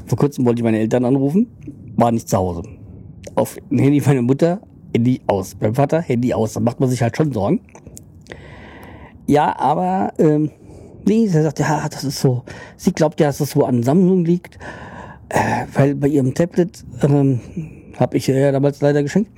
vor 0.05 0.17
kurzem 0.17 0.45
wollte 0.45 0.59
ich 0.59 0.63
meine 0.63 0.79
Eltern 0.79 1.05
anrufen, 1.05 1.47
war 1.95 2.11
nicht 2.11 2.29
zu 2.29 2.37
Hause. 2.37 2.63
Auf 3.35 3.57
dem 3.69 3.79
Handy 3.79 4.01
meiner 4.05 4.21
Mutter, 4.21 4.61
Handy 4.93 5.21
aus. 5.27 5.55
Beim 5.55 5.75
Vater, 5.75 6.01
Handy 6.01 6.33
aus. 6.33 6.53
Da 6.53 6.59
macht 6.59 6.79
man 6.79 6.89
sich 6.89 7.01
halt 7.01 7.17
schon 7.17 7.33
Sorgen. 7.33 7.61
Ja, 9.27 9.57
aber 9.57 10.13
ähm, 10.19 10.51
nee, 11.05 11.27
sie 11.27 11.41
sagt, 11.41 11.59
ja, 11.59 11.87
das 11.89 12.03
ist 12.03 12.19
so. 12.19 12.43
Sie 12.77 12.91
glaubt 12.91 13.19
ja, 13.19 13.27
dass 13.27 13.39
das 13.39 13.51
so 13.51 13.65
an 13.65 13.81
Samsung 13.81 14.23
liegt, 14.23 14.59
äh, 15.29 15.65
weil 15.73 15.95
bei 15.95 16.07
ihrem 16.07 16.33
Tablet 16.33 16.85
ähm, 17.01 17.39
habe 17.97 18.17
ich 18.17 18.29
ihr 18.29 18.37
ja 18.37 18.51
damals 18.51 18.81
leider 18.81 19.03
geschenkt. 19.03 19.31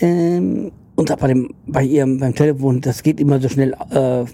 Ähm, 0.00 0.72
und 0.94 1.16
bei, 1.18 1.28
dem, 1.28 1.54
bei 1.66 1.82
ihrem 1.84 2.18
beim 2.18 2.34
Telefon, 2.34 2.80
das 2.80 3.02
geht 3.02 3.20
immer 3.20 3.40
so 3.40 3.48
schnell, 3.48 3.74
äh, 3.90 4.24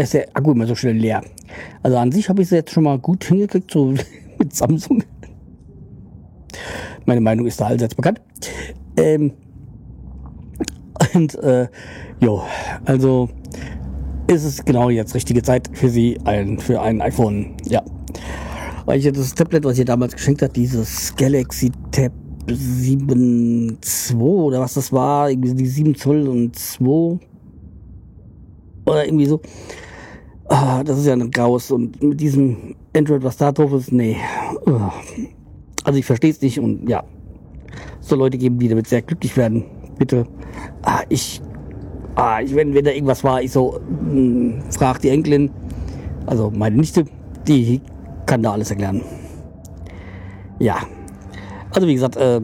ist 0.00 0.14
der 0.14 0.28
Akku 0.34 0.52
immer 0.52 0.66
so 0.66 0.74
schnell 0.74 0.96
leer. 0.96 1.22
Also 1.82 1.96
an 1.96 2.12
sich 2.12 2.28
habe 2.28 2.42
ich 2.42 2.46
es 2.48 2.50
jetzt 2.52 2.72
schon 2.72 2.84
mal 2.84 2.98
gut 2.98 3.24
hingekriegt, 3.24 3.70
so 3.70 3.94
mit 4.38 4.54
Samsung. 4.54 5.02
Meine 7.06 7.20
Meinung 7.20 7.46
ist 7.46 7.60
da 7.60 7.66
allseits 7.66 7.94
bekannt. 7.94 8.20
Ähm, 8.96 9.32
Und 11.14 11.34
äh, 11.36 11.68
jo, 12.20 12.42
also 12.84 13.28
ist 14.26 14.44
es 14.44 14.64
genau 14.64 14.90
jetzt 14.90 15.14
richtige 15.14 15.42
Zeit 15.42 15.70
für 15.72 15.88
Sie, 15.88 16.18
ein, 16.24 16.58
für 16.58 16.80
ein 16.80 17.00
iPhone. 17.00 17.54
Ja. 17.64 17.82
Weil 18.84 18.98
ich 18.98 19.12
das 19.12 19.34
Tablet, 19.34 19.64
was 19.64 19.78
ihr 19.78 19.84
damals 19.84 20.14
geschenkt 20.14 20.42
hat, 20.42 20.56
dieses 20.56 21.14
Galaxy 21.16 21.70
Tab 21.90 22.12
7 22.50 23.78
2 23.80 24.16
oder 24.16 24.60
was 24.60 24.74
das 24.74 24.92
war, 24.92 25.30
irgendwie 25.30 25.54
die 25.54 25.66
7 25.66 25.94
Zoll 25.94 26.28
und 26.28 26.56
2 26.56 27.18
oder 28.86 29.04
irgendwie 29.04 29.26
so. 29.26 29.40
Ah, 30.48 30.82
das 30.82 30.98
ist 30.98 31.06
ja 31.06 31.12
ein 31.12 31.30
Graus 31.30 31.70
und 31.70 32.02
mit 32.02 32.20
diesem 32.20 32.74
Android, 32.96 33.22
was 33.22 33.36
da 33.36 33.52
drauf 33.52 33.72
ist, 33.74 33.92
nee. 33.92 34.16
Also 35.84 35.98
ich 35.98 36.06
verstehe 36.06 36.30
es 36.30 36.40
nicht 36.40 36.58
und 36.58 36.88
ja, 36.88 37.04
so 38.00 38.16
Leute 38.16 38.38
geben, 38.38 38.58
die 38.58 38.68
damit 38.68 38.86
sehr 38.86 39.02
glücklich 39.02 39.36
werden. 39.36 39.64
Bitte. 39.98 40.26
Ah, 40.82 41.02
ich, 41.08 41.42
ah, 42.14 42.40
ich 42.40 42.54
wenn, 42.54 42.74
wenn 42.74 42.84
da 42.84 42.92
irgendwas 42.92 43.22
war, 43.24 43.42
ich 43.42 43.52
so, 43.52 43.78
mh, 44.02 44.10
hm, 44.10 44.62
frag 44.70 45.00
die 45.00 45.10
Enkelin, 45.10 45.50
also 46.26 46.50
meine 46.50 46.76
Nichte, 46.76 47.04
die 47.46 47.80
kann 48.26 48.42
da 48.42 48.52
alles 48.52 48.70
erklären. 48.70 49.02
Ja. 50.58 50.78
Also 51.70 51.86
wie 51.86 51.94
gesagt, 51.94 52.16
äh, 52.16 52.40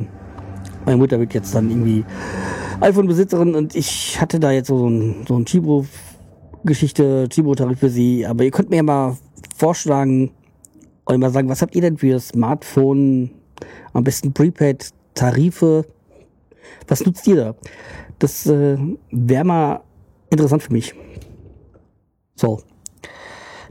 meine 0.85 0.97
Mutter 0.99 1.19
wird 1.19 1.35
jetzt 1.35 1.55
dann 1.55 1.71
irgendwie 1.71 2.05
iPhone-Besitzerin 2.81 3.55
und 3.55 3.75
ich 3.75 4.21
hatte 4.21 4.39
da 4.39 4.51
jetzt 4.51 4.69
so 4.69 4.89
ein, 4.89 5.25
so 5.27 5.37
ein 5.37 5.47
Chibo-Geschichte, 5.47 7.29
Chibo-Tarif 7.29 7.79
für 7.79 7.89
sie. 7.89 8.27
Aber 8.27 8.45
ihr 8.45 8.51
könnt 8.51 8.71
mir 8.71 8.77
ja 8.77 8.83
mal 8.83 9.17
vorschlagen 9.57 10.33
und 11.05 11.21
mal 11.21 11.31
sagen, 11.31 11.49
was 11.49 11.63
habt 11.63 11.75
ihr 11.75 11.83
denn 11.83 11.97
für 11.97 12.19
Smartphone, 12.21 13.31
am 13.93 14.05
besten 14.05 14.33
Prepaid-Tarife? 14.33 15.87
Was 16.89 17.05
nutzt 17.05 17.27
ihr 17.27 17.37
da? 17.37 17.55
Das 18.19 18.47
äh, 18.47 18.77
wäre 19.11 19.45
mal 19.45 19.81
interessant 20.31 20.63
für 20.63 20.73
mich. 20.73 20.95
So, 22.37 22.61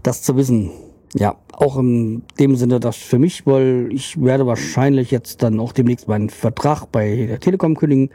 das 0.02 0.22
zu 0.22 0.36
wissen. 0.36 0.72
Ja, 1.16 1.36
auch 1.52 1.78
in 1.78 2.24
dem 2.40 2.56
Sinne 2.56 2.80
das 2.80 2.96
für 2.96 3.20
mich, 3.20 3.46
weil 3.46 3.90
ich 3.92 4.20
werde 4.22 4.48
wahrscheinlich 4.48 5.12
jetzt 5.12 5.44
dann 5.44 5.60
auch 5.60 5.72
demnächst 5.72 6.08
meinen 6.08 6.30
Vertrag 6.30 6.92
bei 6.92 7.28
der 7.28 7.40
Telekom 7.40 7.76
kündigen. 7.76 8.10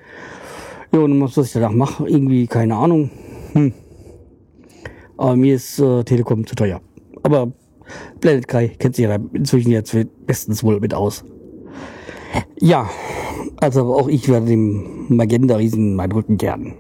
Ja, 0.93 1.01
und 1.01 1.21
was 1.21 1.37
ich 1.37 1.53
danach 1.53 1.73
mache, 1.73 2.09
irgendwie 2.09 2.47
keine 2.49 2.75
Ahnung. 2.75 3.11
Hm. 3.53 3.73
Aber 5.17 5.37
mir 5.37 5.55
ist 5.55 5.79
äh, 5.79 6.03
Telekom 6.03 6.47
zu 6.47 6.57
teuer. 6.57 6.81
Aber 7.23 7.53
Planet 8.21 8.49
Kai 8.49 8.69
kennt 8.69 8.97
sich 8.97 9.05
ja 9.05 9.17
inzwischen 9.33 9.71
jetzt 9.71 9.97
bestens 10.27 10.65
wohl 10.65 10.81
mit 10.81 10.93
aus. 10.93 11.25
Ja, 12.61 12.91
also 13.59 13.95
auch 13.95 14.09
ich 14.09 14.29
werde 14.29 14.47
dem 14.47 15.07
Magenta-Riesen 15.09 15.95
meinen 15.95 16.13
Rücken 16.13 16.37
kehren. 16.37 16.75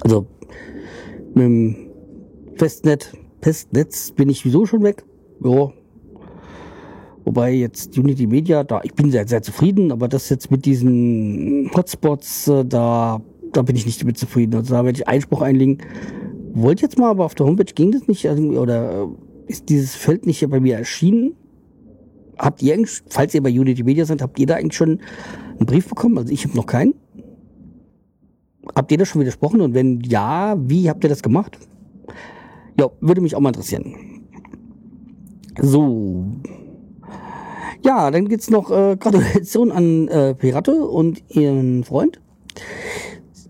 Also 0.00 0.26
mit 1.34 1.44
dem 1.44 1.76
Festnet 2.56 3.12
Festnetz 3.40 4.10
bin 4.10 4.28
ich 4.28 4.44
wieso 4.44 4.66
schon 4.66 4.82
weg. 4.82 5.04
Ja. 5.42 5.72
Wobei 7.24 7.52
jetzt 7.54 7.98
Unity 7.98 8.28
Media, 8.28 8.62
da 8.62 8.80
ich 8.84 8.94
bin 8.94 9.10
sehr, 9.10 9.26
sehr 9.26 9.42
zufrieden, 9.42 9.90
aber 9.90 10.06
das 10.06 10.28
jetzt 10.28 10.50
mit 10.50 10.64
diesen 10.64 11.70
Hotspots, 11.74 12.46
äh, 12.46 12.64
da, 12.64 13.20
da 13.52 13.62
bin 13.62 13.74
ich 13.74 13.84
nicht 13.84 14.00
damit 14.00 14.16
zufrieden. 14.16 14.54
Also 14.54 14.74
da 14.74 14.84
werde 14.84 14.96
ich 14.96 15.08
Einspruch 15.08 15.42
einlegen. 15.42 15.78
Wollte 16.54 16.82
jetzt 16.82 16.98
mal, 16.98 17.10
aber 17.10 17.24
auf 17.24 17.34
der 17.34 17.46
Homepage 17.46 17.72
ging 17.74 17.90
das 17.90 18.06
nicht, 18.06 18.24
oder 18.26 19.02
äh, 19.02 19.06
ist 19.48 19.68
dieses 19.68 19.96
Feld 19.96 20.24
nicht 20.24 20.48
bei 20.48 20.60
mir 20.60 20.76
erschienen? 20.76 21.34
Habt 22.38 22.62
ihr, 22.62 22.80
falls 23.08 23.34
ihr 23.34 23.42
bei 23.42 23.50
Unity 23.50 23.82
Media 23.82 24.04
seid, 24.04 24.22
habt 24.22 24.38
ihr 24.38 24.46
da 24.46 24.54
eigentlich 24.54 24.76
schon 24.76 25.00
einen 25.58 25.66
Brief 25.66 25.88
bekommen? 25.88 26.18
Also 26.18 26.32
ich 26.32 26.44
habe 26.44 26.56
noch 26.56 26.66
keinen. 26.66 26.94
Habt 28.74 28.92
ihr 28.92 28.98
das 28.98 29.08
schon 29.08 29.20
widersprochen? 29.20 29.60
Und 29.60 29.74
wenn 29.74 30.00
ja, 30.00 30.56
wie 30.58 30.88
habt 30.88 31.02
ihr 31.04 31.10
das 31.10 31.22
gemacht? 31.22 31.58
Ja, 32.78 32.90
würde 33.00 33.20
mich 33.20 33.34
auch 33.34 33.40
mal 33.40 33.50
interessieren. 33.50 34.15
So. 35.60 36.24
Ja, 37.82 38.10
dann 38.10 38.28
gibt's 38.28 38.50
noch 38.50 38.70
äh, 38.70 38.96
Gratulation 38.96 39.70
an 39.72 40.08
äh, 40.08 40.34
Pirate 40.34 40.84
und 40.84 41.22
ihren 41.28 41.84
Freund. 41.84 42.20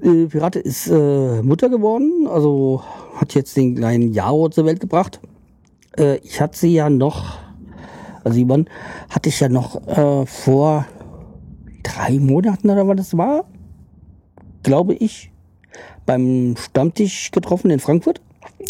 Äh, 0.02 0.26
Pirate 0.26 0.58
ist 0.58 0.88
äh, 0.88 1.42
Mutter 1.42 1.68
geworden, 1.68 2.26
also 2.28 2.82
hat 3.14 3.34
jetzt 3.34 3.56
den 3.56 3.76
kleinen 3.76 4.12
Jaro 4.12 4.48
zur 4.48 4.66
Welt 4.66 4.80
gebracht. 4.80 5.20
Äh, 5.98 6.16
ich 6.18 6.40
hatte 6.40 6.58
sie 6.58 6.74
ja 6.74 6.90
noch, 6.90 7.38
also 8.24 8.38
Ivan, 8.38 8.68
hatte 9.08 9.28
ich 9.28 9.40
ja 9.40 9.48
noch 9.48 9.86
äh, 9.86 10.26
vor 10.26 10.86
drei 11.82 12.18
Monaten 12.18 12.68
oder 12.68 12.86
was 12.86 12.96
das 12.96 13.16
war, 13.16 13.44
glaube 14.62 14.94
ich, 14.94 15.32
beim 16.04 16.56
Stammtisch 16.58 17.30
getroffen 17.30 17.70
in 17.70 17.80
Frankfurt 17.80 18.20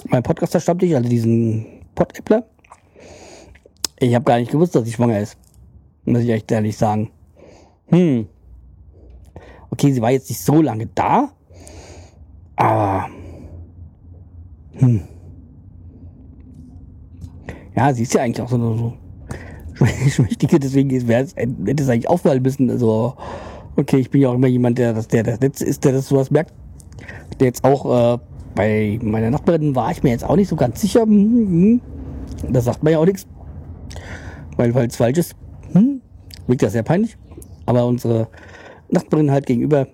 mein 0.09 0.22
Podcaster 0.22 0.61
Stammtisch, 0.61 0.94
also 0.94 1.09
diesen 1.09 1.66
Pod-Appler. 1.94 2.44
Ich 3.98 4.14
habe 4.14 4.24
gar 4.24 4.38
nicht 4.38 4.50
gewusst, 4.50 4.74
dass 4.74 4.85
sie 4.85 4.92
schwanger 4.92 5.20
ist. 5.20 5.37
Muss 6.04 6.22
ich 6.22 6.30
echt 6.30 6.50
ehrlich 6.52 6.76
sagen. 6.76 7.11
Hm. 7.88 8.26
Okay, 9.70 9.92
sie 9.92 10.02
war 10.02 10.11
jetzt 10.11 10.28
nicht 10.28 10.40
so 10.40 10.61
lange 10.61 10.87
da. 10.94 11.30
Aber. 12.56 13.09
Hm. 14.74 15.02
Ja, 17.74 17.92
sie 17.92 18.02
ist 18.02 18.14
ja 18.14 18.22
eigentlich 18.22 18.40
auch 18.40 18.48
so, 18.48 18.59
so 18.59 18.92
schmächtige, 20.09 20.59
deswegen 20.59 20.90
hätte 20.90 21.82
es 21.82 21.88
eigentlich 21.88 22.09
auffallen 22.09 22.42
müssen. 22.42 22.70
Also, 22.70 23.14
okay, 23.76 23.98
ich 23.98 24.11
bin 24.11 24.22
ja 24.22 24.30
auch 24.30 24.35
immer 24.35 24.46
jemand, 24.46 24.78
der 24.78 24.94
das, 24.94 25.09
der 25.09 25.22
das 25.22 25.40
Letzte 25.40 25.64
ist, 25.64 25.85
der 25.85 25.92
das 25.92 26.09
sowas 26.09 26.30
merkt. 26.30 26.52
Der 27.40 27.48
jetzt 27.48 27.64
auch 27.64 28.14
äh, 28.14 28.18
bei 28.54 28.98
meiner 29.02 29.30
Nachbarin 29.30 29.74
war 29.74 29.90
ich 29.90 30.02
mir 30.02 30.11
jetzt 30.11 30.24
auch 30.24 30.37
nicht 30.37 30.48
so 30.48 30.56
ganz 30.56 30.80
sicher. 30.80 31.02
Hm, 31.02 31.11
hm. 31.11 31.80
Da 32.50 32.61
sagt 32.61 32.82
man 32.82 32.92
ja 32.92 32.98
auch 32.98 33.06
nichts. 33.06 33.26
Weil 34.56 34.74
weil 34.74 34.88
es 34.88 34.96
falsch 34.96 35.18
ist. 35.18 35.37
Hm, 35.72 36.00
wirkt 36.46 36.62
ja 36.62 36.70
sehr 36.70 36.82
peinlich. 36.82 37.16
Aber 37.66 37.87
unsere 37.87 38.28
Nachbarin 38.88 39.30
halt 39.30 39.46
gegenüber 39.46 39.88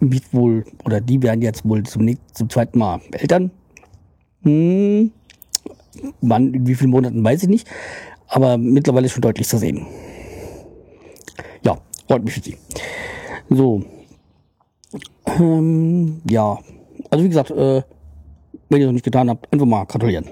wird 0.00 0.32
wohl, 0.32 0.64
oder 0.84 1.00
die 1.00 1.22
werden 1.22 1.42
jetzt 1.42 1.68
wohl 1.68 1.82
zum, 1.84 2.04
nächsten, 2.04 2.34
zum 2.34 2.50
zweiten 2.50 2.78
Mal 2.78 3.00
Eltern. 3.12 3.50
Hm, 4.42 5.12
wann, 6.20 6.54
in 6.54 6.66
wie 6.66 6.74
vielen 6.74 6.90
Monaten 6.90 7.22
weiß 7.22 7.44
ich 7.44 7.48
nicht. 7.48 7.68
Aber 8.28 8.56
mittlerweile 8.56 9.06
ist 9.06 9.12
schon 9.12 9.22
deutlich 9.22 9.46
zu 9.46 9.58
sehen. 9.58 9.86
Ja, 11.64 11.78
freut 12.08 12.24
mich 12.24 12.34
für 12.34 12.40
Sie. 12.40 12.56
So. 13.50 13.84
Ähm, 15.26 16.22
ja, 16.28 16.58
also 17.10 17.24
wie 17.24 17.28
gesagt, 17.28 17.50
äh, 17.50 17.82
wenn 18.68 18.80
ihr 18.80 18.86
es 18.86 18.86
noch 18.86 18.92
nicht 18.92 19.04
getan 19.04 19.28
habt, 19.28 19.52
einfach 19.52 19.66
mal 19.66 19.84
gratulieren. 19.84 20.26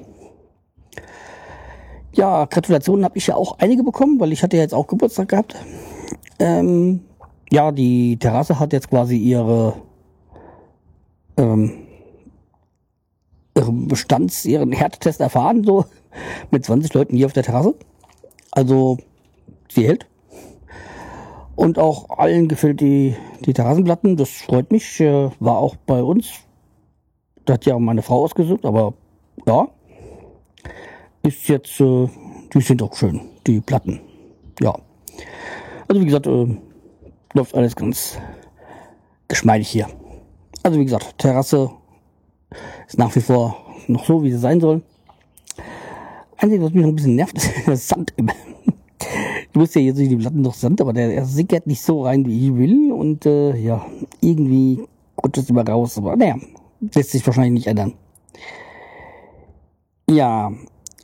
Ja, 2.13 2.45
Gratulationen 2.47 3.05
habe 3.05 3.19
ich 3.19 3.29
ja 3.29 3.37
auch 3.37 3.59
einige 3.59 3.83
bekommen, 3.83 4.19
weil 4.19 4.33
ich 4.33 4.43
hatte 4.43 4.57
ja 4.57 4.63
jetzt 4.63 4.75
auch 4.75 4.87
Geburtstag 4.87 5.29
gehabt. 5.29 5.57
Ähm, 6.39 7.03
ja, 7.51 7.73
die 7.73 8.17
Terrasse 8.17 8.59
hat 8.59 8.73
jetzt 8.73 8.91
quasi 8.91 9.17
ihre, 9.17 9.75
ähm, 11.37 11.87
ihren 13.57 13.89
Bestands, 13.89 14.45
ihren 14.45 14.73
Härtetest 14.73 15.21
erfahren, 15.21 15.65
so 15.65 15.85
mit 16.51 16.65
20 16.65 16.93
Leuten 16.95 17.17
hier 17.17 17.27
auf 17.27 17.33
der 17.33 17.45
Terrasse. 17.45 17.75
Also, 18.51 18.99
sie 19.69 19.87
hält. 19.87 20.07
Und 21.55 21.79
auch 21.79 22.11
allen 22.11 22.49
gefällt 22.49 22.81
die, 22.81 23.15
die 23.41 23.53
Terrassenplatten, 23.53 24.17
das 24.17 24.31
freut 24.31 24.73
mich. 24.73 25.01
Äh, 25.01 25.31
war 25.39 25.59
auch 25.59 25.77
bei 25.77 26.03
uns 26.03 26.45
das 27.51 27.55
hat 27.55 27.67
ja 27.67 27.79
meine 27.79 28.03
Frau 28.03 28.23
ausgesucht, 28.23 28.65
aber 28.65 28.95
ja. 29.47 29.69
Ist 31.23 31.49
jetzt, 31.49 31.81
äh, 31.81 32.09
die 32.53 32.61
sind 32.61 32.83
auch 32.83 32.97
schön, 32.97 33.21
die 33.47 33.61
Platten. 33.61 34.01
Ja. 34.61 34.75
Also 35.89 36.01
wie 36.01 36.07
gesagt, 36.07 36.27
äh, 36.27 36.57
läuft 37.35 37.55
alles 37.55 37.77
ganz 37.77 38.19
geschmeidig 39.29 39.69
hier. 39.69 39.89
Also 40.63 40.79
wie 40.79 40.85
gesagt, 40.85 41.19
Terrasse 41.19 41.71
ist 42.87 42.99
nach 42.99 43.15
wie 43.15 43.21
vor 43.21 43.57
noch 43.87 44.05
so, 44.05 44.23
wie 44.23 44.31
sie 44.31 44.39
sein 44.39 44.61
soll. 44.61 44.83
Einzige, 46.37 46.63
was 46.63 46.73
mich 46.73 46.83
noch 46.83 46.89
ein 46.91 46.97
bisschen 46.97 47.17
nervt, 47.17 47.37
ist 47.37 47.67
der 47.67 47.77
Sand. 47.77 48.15
Ich 48.17 49.59
wusste 49.59 49.81
ja 49.81 49.87
jetzt 49.87 49.99
nicht 49.99 50.11
die 50.11 50.17
Platten 50.17 50.43
noch 50.43 50.55
Sand, 50.55 50.81
aber 50.81 50.93
der, 50.93 51.09
der 51.09 51.25
sickert 51.25 51.67
nicht 51.67 51.83
so 51.83 52.05
rein, 52.05 52.25
wie 52.27 52.47
ich 52.47 52.55
will. 52.55 52.93
Und 52.93 53.27
äh, 53.27 53.57
ja, 53.57 53.85
irgendwie 54.21 54.85
rutscht 55.23 55.39
es 55.39 55.51
immer 55.51 55.67
raus. 55.69 55.99
Aber 55.99 56.17
naja, 56.17 56.37
lässt 56.81 57.11
sich 57.11 57.27
wahrscheinlich 57.27 57.53
nicht 57.53 57.67
ändern. 57.67 57.95
Ja, 60.09 60.53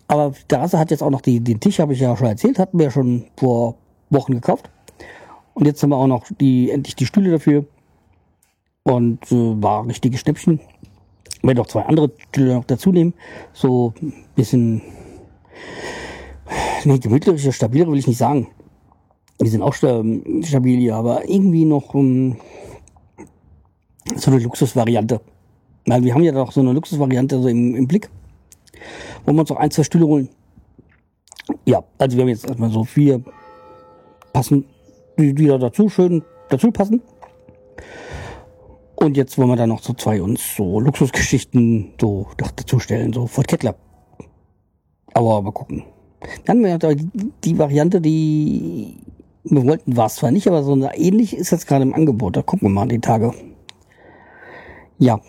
aber 0.08 0.32
Terrasse 0.48 0.78
hat 0.78 0.90
jetzt 0.90 1.02
auch 1.02 1.10
noch 1.10 1.20
die, 1.20 1.40
den 1.40 1.60
Tisch, 1.60 1.80
habe 1.80 1.92
ich 1.92 2.00
ja 2.00 2.16
schon 2.16 2.28
erzählt, 2.28 2.58
hatten 2.58 2.78
wir 2.78 2.86
ja 2.86 2.90
schon 2.90 3.24
vor 3.36 3.76
Wochen 4.10 4.32
gekauft. 4.32 4.70
Und 5.54 5.66
jetzt 5.66 5.82
haben 5.82 5.90
wir 5.90 5.96
auch 5.96 6.06
noch 6.06 6.26
die, 6.40 6.70
endlich 6.70 6.96
die 6.96 7.06
Stühle 7.06 7.30
dafür. 7.30 7.64
Und 8.82 9.32
äh, 9.32 9.62
war 9.62 9.82
ein 9.82 9.88
richtiges 9.88 10.20
Schnäppchen. 10.20 10.60
Ich 11.38 11.42
werde 11.42 11.60
auch 11.60 11.66
zwei 11.66 11.82
andere 11.82 12.12
Stühle 12.28 12.54
noch 12.54 12.64
dazu 12.64 12.92
nehmen. 12.92 13.14
So 13.52 13.94
ein 14.00 14.12
bisschen, 14.36 14.82
nee, 16.84 16.98
gemütlicher, 16.98 17.52
stabiler 17.52 17.88
will 17.88 17.98
ich 17.98 18.06
nicht 18.06 18.18
sagen. 18.18 18.48
Die 19.40 19.48
sind 19.48 19.62
auch 19.62 19.74
stabil 19.74 20.78
hier, 20.78 20.94
aber 20.94 21.28
irgendwie 21.28 21.64
noch 21.64 21.94
um, 21.94 22.36
so 24.14 24.30
eine 24.30 24.40
Luxusvariante. 24.40 25.20
Weil 25.86 26.04
wir 26.04 26.14
haben 26.14 26.22
ja 26.22 26.32
doch 26.32 26.52
so 26.52 26.60
eine 26.60 26.72
Luxusvariante 26.72 27.40
so 27.40 27.48
im, 27.48 27.74
im 27.74 27.86
Blick. 27.86 28.08
Wollen 29.26 29.36
wir 29.36 29.40
uns 29.40 29.50
auch 29.50 29.56
ein, 29.56 29.70
zwei 29.70 29.82
Stühle 29.82 30.06
holen. 30.06 30.28
Ja, 31.64 31.82
also 31.98 32.16
wir 32.16 32.22
haben 32.22 32.28
jetzt 32.28 32.46
erstmal 32.46 32.70
so 32.70 32.84
vier 32.84 33.22
passen, 34.32 34.64
die, 35.18 35.34
da 35.34 35.58
dazu 35.58 35.88
schön 35.88 36.22
dazu 36.48 36.70
passen. 36.70 37.02
Und 38.94 39.16
jetzt 39.16 39.36
wollen 39.36 39.48
wir 39.48 39.56
dann 39.56 39.68
noch 39.68 39.82
so 39.82 39.92
zwei 39.92 40.22
uns 40.22 40.56
so 40.56 40.80
Luxusgeschichten 40.80 41.92
so 42.00 42.28
dazu 42.38 42.78
stellen, 42.78 43.12
so 43.12 43.26
Ford 43.26 43.48
Kettler. 43.48 43.74
Aber 45.12 45.42
mal 45.42 45.52
gucken. 45.52 45.84
Dann 46.44 46.64
haben 46.64 46.82
wir 46.82 46.96
die, 47.44 47.58
Variante, 47.58 48.00
die 48.00 48.96
wir 49.44 49.66
wollten, 49.66 49.96
war 49.96 50.06
es 50.06 50.16
zwar 50.16 50.30
nicht, 50.30 50.46
aber 50.48 50.62
so 50.62 50.76
ähnlich 50.94 51.36
ist 51.36 51.50
jetzt 51.50 51.66
gerade 51.66 51.82
im 51.82 51.94
Angebot. 51.94 52.36
Da 52.36 52.42
gucken 52.42 52.68
wir 52.68 52.72
mal 52.72 52.88
die 52.88 53.00
Tage. 53.00 53.32
Ja. 54.98 55.20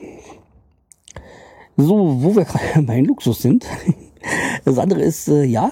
So, 1.80 2.24
wo 2.24 2.36
wir 2.36 2.44
gerade 2.44 2.82
bei 2.86 3.00
Luxus 3.00 3.42
sind. 3.42 3.66
Das 4.66 4.78
andere 4.78 5.02
ist, 5.02 5.30
äh, 5.30 5.44
ja, 5.44 5.72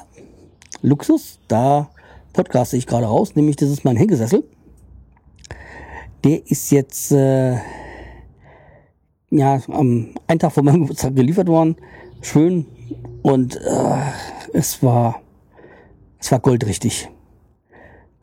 Luxus. 0.81 1.39
Da 1.49 1.89
podcaste 2.31 2.77
ich 2.77 2.87
gerade 2.87 3.07
raus, 3.07 3.35
nämlich 3.35 3.57
das 3.57 3.69
ist 3.69 3.83
mein 3.83 3.97
Hängesessel. 3.97 4.45
Der 6.23 6.49
ist 6.49 6.71
jetzt 6.71 7.11
äh, 7.11 7.55
ja 9.31 9.61
am 9.67 10.13
einen 10.27 10.39
Tag 10.39 10.53
vor 10.53 10.63
meinem 10.63 10.81
Geburtstag 10.81 11.15
geliefert 11.15 11.47
worden. 11.47 11.75
Schön 12.21 12.65
und 13.23 13.57
äh, 13.57 13.97
es 14.53 14.81
war 14.81 15.21
es 16.19 16.31
war 16.31 16.39
goldrichtig. 16.39 17.09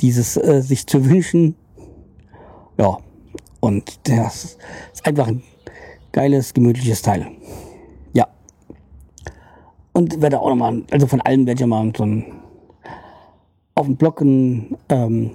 Dieses 0.00 0.38
äh, 0.38 0.62
sich 0.62 0.86
zu 0.86 1.04
wünschen, 1.04 1.56
ja 2.78 2.96
und 3.60 4.08
das 4.08 4.56
ist 4.94 5.04
einfach 5.04 5.26
ein 5.26 5.42
geiles 6.12 6.54
gemütliches 6.54 7.02
Teil. 7.02 7.26
Und 9.92 10.22
werde 10.22 10.40
auch 10.40 10.48
nochmal, 10.48 10.82
also 10.90 11.06
von 11.06 11.20
allen 11.20 11.46
werde 11.46 11.62
ich 11.62 11.66
mal 11.66 11.92
so 11.96 12.04
ein 12.04 12.24
auf 13.74 13.86
den 13.86 13.96
Blog 13.96 14.20
ein, 14.20 14.76
ähm, 14.88 15.32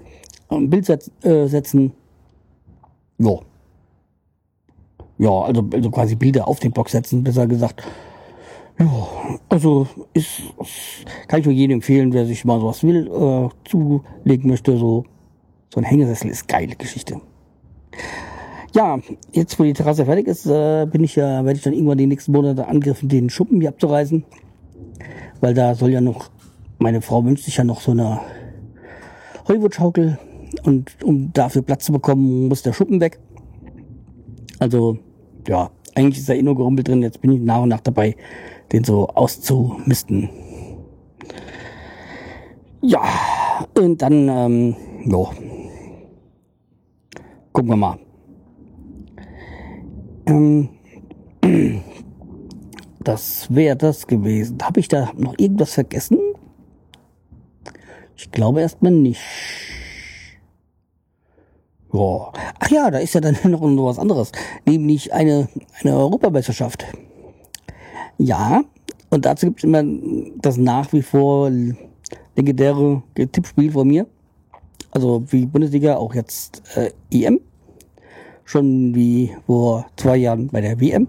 ein 0.49 0.69
Bild 0.69 0.85
setz, 0.85 1.11
äh, 1.23 1.47
setzen. 1.47 1.91
Ja. 3.17 3.39
Ja, 5.17 5.31
also, 5.31 5.67
also 5.73 5.89
quasi 5.89 6.15
Bilder 6.15 6.47
auf 6.47 6.59
den 6.59 6.71
Blog 6.71 6.89
setzen, 6.89 7.23
besser 7.23 7.47
gesagt. 7.47 7.83
Ja, 8.79 9.07
also 9.49 9.87
ist, 10.13 10.43
kann 11.27 11.39
ich 11.39 11.45
nur 11.45 11.55
jedem 11.55 11.77
empfehlen, 11.77 12.13
wer 12.13 12.27
sich 12.27 12.45
mal 12.45 12.59
sowas 12.59 12.83
will, 12.83 13.07
äh, 13.07 13.49
zulegen 13.67 14.49
möchte. 14.49 14.77
So, 14.77 15.05
so 15.73 15.79
ein 15.79 15.83
Hängesessel 15.83 16.29
ist 16.29 16.47
geile 16.47 16.75
Geschichte. 16.75 17.19
Ja, 18.75 18.99
jetzt 19.31 19.59
wo 19.59 19.63
die 19.63 19.73
Terrasse 19.73 20.05
fertig 20.05 20.27
ist, 20.27 20.45
äh, 20.45 20.85
bin 20.85 21.03
ich 21.03 21.15
ja, 21.15 21.43
werde 21.43 21.57
ich 21.57 21.63
dann 21.63 21.73
irgendwann 21.73 21.97
die 21.97 22.05
nächsten 22.05 22.31
Monate 22.31 22.67
angriffen, 22.67 23.09
den 23.09 23.31
Schuppen 23.31 23.59
hier 23.59 23.69
abzureißen. 23.69 24.23
Weil 25.39 25.53
da 25.53 25.75
soll 25.75 25.91
ja 25.91 26.01
noch, 26.01 26.29
meine 26.79 27.01
Frau 27.01 27.23
wünscht 27.23 27.45
sich 27.45 27.57
ja 27.57 27.63
noch 27.63 27.81
so 27.81 27.91
eine 27.91 28.19
Hollywood-Schaukel. 29.47 30.17
Und 30.63 31.03
um 31.03 31.31
dafür 31.33 31.61
Platz 31.61 31.85
zu 31.85 31.91
bekommen, 31.91 32.47
muss 32.47 32.63
der 32.63 32.73
Schuppen 32.73 32.99
weg. 33.01 33.19
Also, 34.59 34.97
ja, 35.47 35.69
eigentlich 35.95 36.19
ist 36.19 36.29
da 36.29 36.33
eh 36.33 36.41
nur 36.41 36.55
gerumpelt 36.55 36.87
drin. 36.87 37.01
Jetzt 37.01 37.21
bin 37.21 37.31
ich 37.31 37.41
nach 37.41 37.61
und 37.61 37.69
nach 37.69 37.81
dabei, 37.81 38.15
den 38.71 38.83
so 38.83 39.07
auszumisten. 39.07 40.29
Ja, 42.81 43.01
und 43.77 44.01
dann, 44.01 44.29
ähm, 44.29 44.75
jo. 45.05 45.29
Gucken 47.51 47.71
wir 47.71 47.77
mal. 47.77 47.97
Ähm, 50.27 50.69
das 53.07 53.47
wäre 53.49 53.77
das 53.77 54.05
gewesen. 54.05 54.57
Habe 54.61 54.81
ich 54.81 54.89
da 54.89 55.11
noch 55.15 55.35
irgendwas 55.37 55.73
vergessen? 55.73 56.19
Ich 58.17 58.31
glaube 58.31 58.61
erstmal 58.61 58.91
nicht. 58.91 59.21
Ja. 61.93 62.33
Ach 62.59 62.69
ja, 62.69 62.91
da 62.91 62.97
ist 62.97 63.15
ja 63.15 63.21
dann 63.21 63.37
noch 63.43 63.61
was 63.61 63.99
anderes. 63.99 64.31
Nämlich 64.65 65.13
eine, 65.13 65.47
eine 65.79 65.95
Europameisterschaft. 65.95 66.85
Ja, 68.17 68.63
und 69.09 69.25
dazu 69.25 69.45
gibt 69.45 69.59
es 69.59 69.63
immer 69.63 69.83
das 70.37 70.57
nach 70.57 70.91
wie 70.91 71.01
vor 71.01 71.49
legendäre 72.35 73.03
Tippspiel 73.15 73.71
von 73.71 73.87
mir. 73.87 74.05
Also 74.91 75.23
wie 75.29 75.45
Bundesliga, 75.45 75.95
auch 75.95 76.13
jetzt 76.13 76.61
äh, 76.75 76.91
EM. 77.11 77.39
Schon 78.43 78.95
wie 78.95 79.35
vor 79.45 79.85
zwei 79.95 80.17
Jahren 80.17 80.47
bei 80.47 80.61
der 80.61 80.79
WM. 80.81 81.07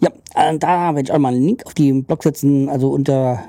Ja, 0.00 0.10
äh, 0.34 0.58
da 0.58 0.94
werde 0.94 1.02
ich 1.02 1.12
auch 1.12 1.18
mal 1.18 1.34
einen 1.34 1.44
Link 1.44 1.66
auf 1.66 1.74
die 1.74 1.92
Blog 1.92 2.22
setzen. 2.22 2.68
Also 2.68 2.90
unter 2.90 3.44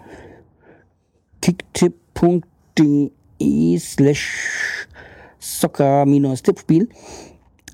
kicktipp.de 1.41 3.11
slash 3.77 4.87
Soccer-Tippspiel. 5.39 6.89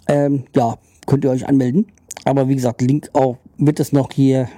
Ähm, 0.07 0.43
ja, 0.55 0.77
könnt 1.05 1.23
ihr 1.23 1.31
euch 1.31 1.47
anmelden. 1.47 1.87
Aber 2.25 2.47
wie 2.47 2.55
gesagt, 2.55 2.81
Link 2.81 3.09
auch 3.13 3.37
wird 3.57 3.79
es 3.79 3.91
noch 3.91 4.11
hier 4.11 4.49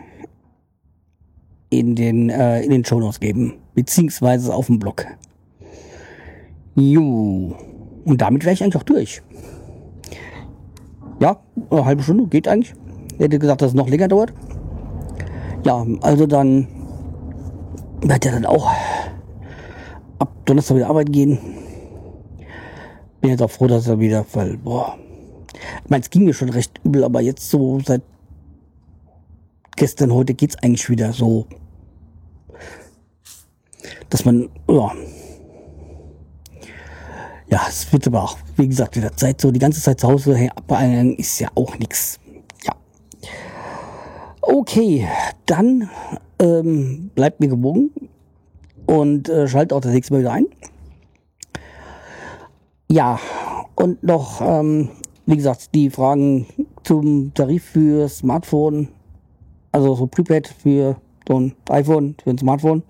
in 1.70 1.96
den, 1.96 2.30
äh, 2.30 2.62
in 2.62 2.72
den 2.72 2.86
Show 2.86 3.00
Notes 3.00 3.20
geben. 3.20 3.54
Beziehungsweise 3.74 4.54
auf 4.54 4.68
dem 4.68 4.80
Blog. 4.80 5.06
Jo. 6.76 7.56
Und 8.06 8.22
damit 8.22 8.44
wäre 8.44 8.54
ich 8.54 8.64
eigentlich 8.64 8.78
auch 8.78 8.84
durch. 8.84 9.22
Ja, 11.20 11.40
eine 11.70 11.86
halbe 11.86 12.04
Stunde 12.04 12.28
geht 12.28 12.48
eigentlich. 12.48 12.76
Hätte 13.18 13.40
gesagt, 13.40 13.62
dass 13.62 13.70
es 13.70 13.76
noch 13.76 13.90
länger 13.90 14.08
dauert. 14.08 14.34
Ja, 15.64 15.86
also 16.02 16.28
dann 16.28 16.68
wird 18.02 18.26
er 18.26 18.34
dann 18.34 18.46
auch 18.46 18.70
ab 20.20 20.32
Donnerstag 20.46 20.78
wieder 20.78 20.90
arbeiten 20.90 21.12
gehen 21.12 21.40
bin 23.26 23.32
jetzt 23.32 23.42
auch 23.42 23.50
froh, 23.50 23.66
dass 23.66 23.88
er 23.88 24.00
wieder, 24.00 24.24
weil, 24.34 24.56
boah, 24.58 25.00
ich 25.84 25.90
meine, 25.90 26.04
es 26.04 26.12
ging 26.12 26.26
mir 26.26 26.36
schon 26.36 26.50
recht 26.50 26.80
übel, 26.84 27.04
aber 27.04 27.22
jetzt 27.22 27.50
so 27.50 27.80
seit 27.84 28.04
gestern, 29.76 30.14
heute 30.14 30.36
geht's 30.36 30.56
eigentlich 30.58 30.88
wieder 30.92 31.12
so, 31.12 31.48
dass 34.12 34.26
man, 34.26 34.48
ja, 34.70 34.92
ja, 37.48 37.62
es 37.68 37.92
wird 37.92 38.06
aber 38.06 38.26
auch, 38.26 38.38
wie 38.58 38.68
gesagt, 38.68 38.96
wieder 38.96 39.12
Zeit, 39.18 39.42
so 39.42 39.50
die 39.50 39.60
ganze 39.60 39.82
Zeit 39.82 40.00
zu 40.00 40.08
Hause 40.08 40.36
hey, 40.36 40.52
ist 41.18 41.40
ja 41.40 41.50
auch 41.56 41.80
nix. 41.80 42.20
Okay, 44.48 45.08
dann 45.48 45.90
ähm, 46.38 47.10
bleibt 47.16 47.40
mir 47.40 47.48
gewogen 47.48 47.90
und 48.86 49.28
äh, 49.28 49.48
schaltet 49.48 49.74
auch 49.74 49.82
das 49.82 49.92
nächste 49.92 50.14
Mal 50.14 50.20
wieder 50.20 50.34
ein. 50.34 50.46
Ja, 52.88 53.20
und 53.76 54.04
noch, 54.04 54.42
ähm, 54.42 54.90
wie 55.26 55.36
gesagt, 55.36 55.74
die 55.74 55.90
Fragen 55.90 56.46
zum 56.84 57.34
Tarif 57.34 57.64
für 57.66 58.08
Smartphone, 58.08 58.90
also 59.72 59.96
so 59.96 60.06
Prepaid 60.06 60.48
für 60.48 60.98
so 61.28 61.40
ein 61.40 61.56
iPhone, 61.70 62.16
für 62.24 62.30
ein 62.30 62.38
Smartphone. 62.38 62.84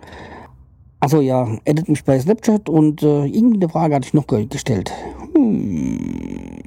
Achso, 1.00 1.22
ja, 1.22 1.48
edit 1.64 1.88
mich 1.88 2.04
bei 2.04 2.20
Snapchat 2.20 2.68
und 2.68 3.02
äh, 3.02 3.28
irgendeine 3.28 3.70
Frage 3.70 3.96
hatte 3.96 4.08
ich 4.08 4.14
noch 4.14 4.28
gestellt. 4.28 4.92
Hm. 5.34 6.60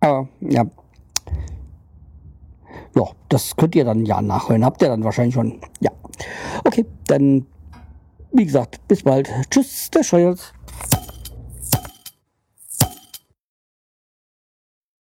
Aber, 0.00 0.28
ja. 0.40 0.66
Ja, 2.94 3.04
das 3.28 3.56
könnt 3.56 3.74
ihr 3.74 3.84
dann 3.84 4.04
ja 4.04 4.20
nachhören. 4.20 4.64
Habt 4.64 4.82
ihr 4.82 4.88
dann 4.88 5.04
wahrscheinlich 5.04 5.34
schon. 5.34 5.60
Ja. 5.80 5.90
Okay, 6.64 6.84
dann, 7.06 7.46
wie 8.32 8.44
gesagt, 8.44 8.86
bis 8.88 9.02
bald. 9.02 9.30
Tschüss, 9.50 9.90
der 9.90 10.02
Scheuerz. 10.02 10.52